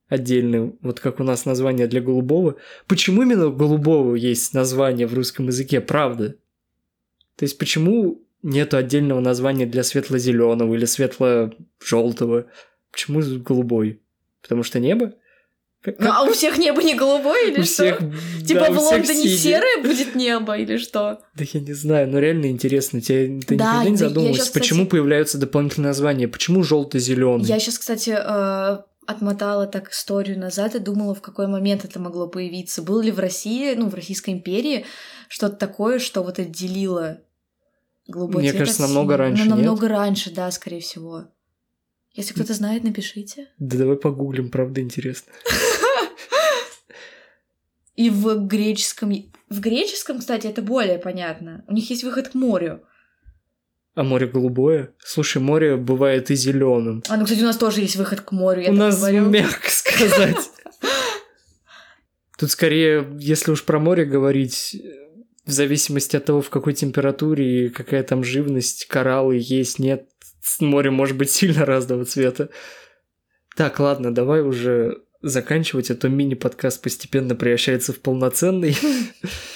Отдельный, 0.07 0.75
вот 0.81 1.01
как 1.01 1.19
у 1.19 1.23
нас 1.23 1.45
название 1.45 1.87
для 1.87 1.99
голубого. 1.99 2.55
Почему 2.87 3.23
именно 3.23 3.49
голубого 3.49 4.15
есть 4.15 4.53
название 4.53 5.05
в 5.05 5.13
русском 5.13 5.47
языке, 5.47 5.81
правда? 5.81 6.37
То 7.35 7.43
есть 7.43 7.57
почему 7.57 8.25
нету 8.41 8.77
отдельного 8.77 9.19
названия 9.19 9.65
для 9.65 9.83
светло-зеленого 9.83 10.75
или 10.75 10.85
светло-желтого? 10.85 12.45
Почему 12.91 13.21
голубой? 13.39 14.01
Потому 14.41 14.63
что 14.63 14.79
небо? 14.79 15.13
Ну, 15.85 16.09
а 16.11 16.23
у 16.23 16.31
всех 16.31 16.57
небо 16.57 16.81
не 16.81 16.95
голубое 16.95 17.49
или 17.51 17.59
у 17.59 17.63
что? 17.63 17.73
всех, 17.73 17.99
Типа 18.47 18.61
да, 18.67 18.71
в 18.71 18.79
Лондоне 18.79 19.27
серое 19.27 19.81
будет 19.83 20.15
небо 20.15 20.57
или 20.57 20.77
что? 20.77 21.21
Да 21.35 21.43
я 21.53 21.59
не 21.59 21.73
знаю, 21.73 22.07
но 22.09 22.19
реально 22.19 22.45
интересно. 22.47 23.01
Тебя, 23.01 23.39
ты 23.45 23.55
Да, 23.55 23.65
никогда 23.83 23.89
не 23.89 23.97
задумывался, 23.97 24.37
щас, 24.39 24.47
кстати- 24.47 24.63
почему 24.63 24.85
появляются 24.87 25.37
дополнительные 25.37 25.87
названия? 25.89 26.27
Почему 26.27 26.63
желто-зеленый? 26.63 27.45
Я 27.45 27.59
сейчас, 27.59 27.77
кстати, 27.79 28.11
э, 28.17 28.77
отмотала 29.05 29.67
так 29.67 29.91
историю 29.91 30.39
назад 30.39 30.75
и 30.75 30.79
думала, 30.79 31.13
в 31.13 31.21
какой 31.21 31.47
момент 31.47 31.83
это 31.83 31.99
могло 31.99 32.27
появиться. 32.27 32.81
Было 32.81 33.01
ли 33.01 33.11
в 33.11 33.19
России, 33.19 33.73
ну, 33.75 33.89
в 33.89 33.93
Российской 33.95 34.29
империи, 34.31 34.85
что-то 35.27 35.57
такое, 35.57 35.99
что 35.99 36.23
вот 36.23 36.39
отделило 36.39 37.19
голубой 38.07 38.43
Мне 38.43 38.53
кажется, 38.53 38.83
от 38.83 38.89
намного 38.89 39.17
раньше, 39.17 39.43
Ну, 39.43 39.49
нет? 39.49 39.57
намного 39.57 39.87
раньше, 39.89 40.31
да, 40.31 40.49
скорее 40.51 40.79
всего. 40.79 41.25
Если 42.15 42.33
кто-то 42.33 42.53
знает, 42.53 42.83
напишите. 42.83 43.47
Да 43.57 43.77
давай 43.77 43.97
погуглим, 43.97 44.49
правда 44.49 44.81
интересно. 44.81 45.31
И 47.95 48.09
в 48.09 48.47
греческом... 48.47 49.13
В 49.49 49.59
греческом, 49.59 50.19
кстати, 50.19 50.47
это 50.47 50.61
более 50.61 50.97
понятно. 50.97 51.63
У 51.67 51.73
них 51.73 51.89
есть 51.89 52.03
выход 52.03 52.29
к 52.29 52.33
морю. 52.33 52.81
А 53.95 54.03
море 54.03 54.25
голубое? 54.25 54.93
Слушай, 54.97 55.41
море 55.41 55.75
бывает 55.77 56.31
и 56.31 56.35
зеленым. 56.35 57.03
А, 57.07 57.17
ну, 57.17 57.25
кстати, 57.25 57.41
у 57.41 57.45
нас 57.45 57.57
тоже 57.57 57.81
есть 57.81 57.95
выход 57.95 58.21
к 58.21 58.31
морю, 58.31 58.61
я 58.61 58.71
У 58.71 58.73
нас, 58.73 58.97
говорю. 58.99 59.29
мягко 59.29 59.67
сказать. 59.69 60.49
Тут 62.39 62.49
скорее, 62.49 63.07
если 63.19 63.51
уж 63.51 63.63
про 63.63 63.79
море 63.79 64.05
говорить, 64.05 64.75
в 65.45 65.51
зависимости 65.51 66.15
от 66.15 66.25
того, 66.25 66.41
в 66.41 66.49
какой 66.49 66.73
температуре 66.73 67.67
и 67.67 67.69
какая 67.69 68.01
там 68.01 68.23
живность, 68.23 68.85
кораллы 68.85 69.37
есть, 69.39 69.77
нет, 69.77 70.07
море 70.59 70.89
может 70.89 71.15
быть 71.17 71.31
сильно 71.31 71.65
разного 71.65 72.05
цвета. 72.05 72.49
Так, 73.55 73.79
ладно, 73.79 74.13
давай 74.13 74.41
уже 74.41 75.02
заканчивать, 75.23 75.89
а 75.89 75.95
то 75.95 76.09
мини-подкаст 76.09 76.81
постепенно 76.81 77.35
превращается 77.35 77.93
в 77.93 77.99
полноценный. 77.99 78.75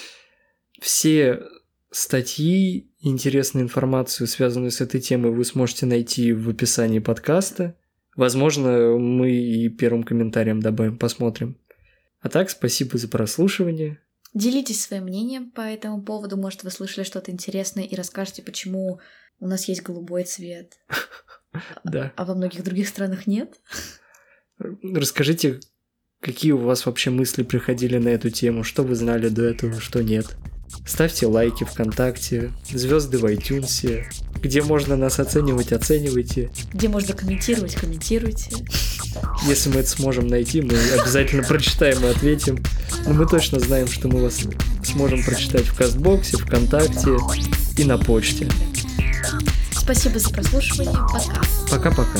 Все 0.82 1.43
статьи, 1.91 2.91
интересную 2.99 3.63
информацию, 3.65 4.27
связанную 4.27 4.71
с 4.71 4.82
этой 4.82 5.01
темой, 5.01 5.32
вы 5.32 5.45
сможете 5.45 5.86
найти 5.86 6.34
в 6.34 6.49
описании 6.49 6.99
подкаста. 6.99 7.75
Возможно, 8.15 8.97
мы 8.97 9.32
и 9.32 9.69
первым 9.69 10.03
комментарием 10.03 10.60
добавим, 10.62 10.97
посмотрим. 10.97 11.60
А 12.19 12.30
так, 12.30 12.49
спасибо 12.49 12.97
за 12.97 13.08
прослушивание. 13.08 13.99
Делитесь 14.34 14.82
своим 14.82 15.03
мнением 15.03 15.51
по 15.51 15.62
этому 15.62 16.01
поводу. 16.01 16.38
Может, 16.38 16.63
вы 16.63 16.71
слышали 16.71 17.03
что-то 17.03 17.32
интересное 17.32 17.84
и 17.84 17.95
расскажете, 17.95 18.41
почему 18.41 18.99
у 19.39 19.47
нас 19.47 19.67
есть 19.67 19.84
голубой 19.84 20.23
цвет, 20.23 20.77
Да. 21.84 22.12
а 22.15 22.25
во 22.25 22.36
многих 22.36 22.63
других 22.63 22.88
странах 22.88 23.27
нет. 23.27 23.56
Расскажите, 24.60 25.60
какие 26.22 26.52
у 26.52 26.58
вас 26.58 26.86
вообще 26.86 27.10
мысли 27.10 27.43
приходили 27.43 27.98
на 27.98 28.10
эту 28.10 28.30
тему, 28.30 28.63
что 28.63 28.84
вы 28.84 28.96
знали 28.96 29.30
до 29.30 29.43
этого, 29.43 29.80
что 29.80 30.02
нет. 30.02 30.36
Ставьте 30.86 31.28
лайки 31.28 31.63
ВКонтакте, 31.63 32.52
звезды 32.70 33.17
в 33.17 33.26
iTunes, 33.26 34.04
где 34.41 34.62
можно 34.62 34.96
нас 34.96 35.20
оценивать, 35.20 35.72
оценивайте. 35.72 36.52
Где 36.74 36.89
можно 36.89 37.13
комментировать, 37.13 37.76
комментируйте. 37.76 38.52
Если 39.48 39.70
мы 39.70 39.78
это 39.78 39.89
сможем 39.89 40.28
найти, 40.28 40.62
мы 40.62 40.74
обязательно 41.00 41.43
прочитаем 41.43 42.04
и 42.04 42.10
ответим. 42.10 42.63
Но 43.06 43.13
мы 43.13 43.26
точно 43.28 43.60
знаем, 43.60 43.88
что 43.88 44.08
мы 44.08 44.22
вас 44.22 44.41
сможем 44.84 45.24
прочитать 45.24 45.65
в 45.65 45.76
Кастбоксе, 45.76 46.38
ВКонтакте 46.38 47.17
и 47.78 47.84
на 47.86 47.98
почте. 47.98 48.48
Спасибо 49.72 50.20
за 50.20 50.30
прослушивание. 50.30 50.93
Пока. 50.93 51.41
Пока-пока. 51.72 52.20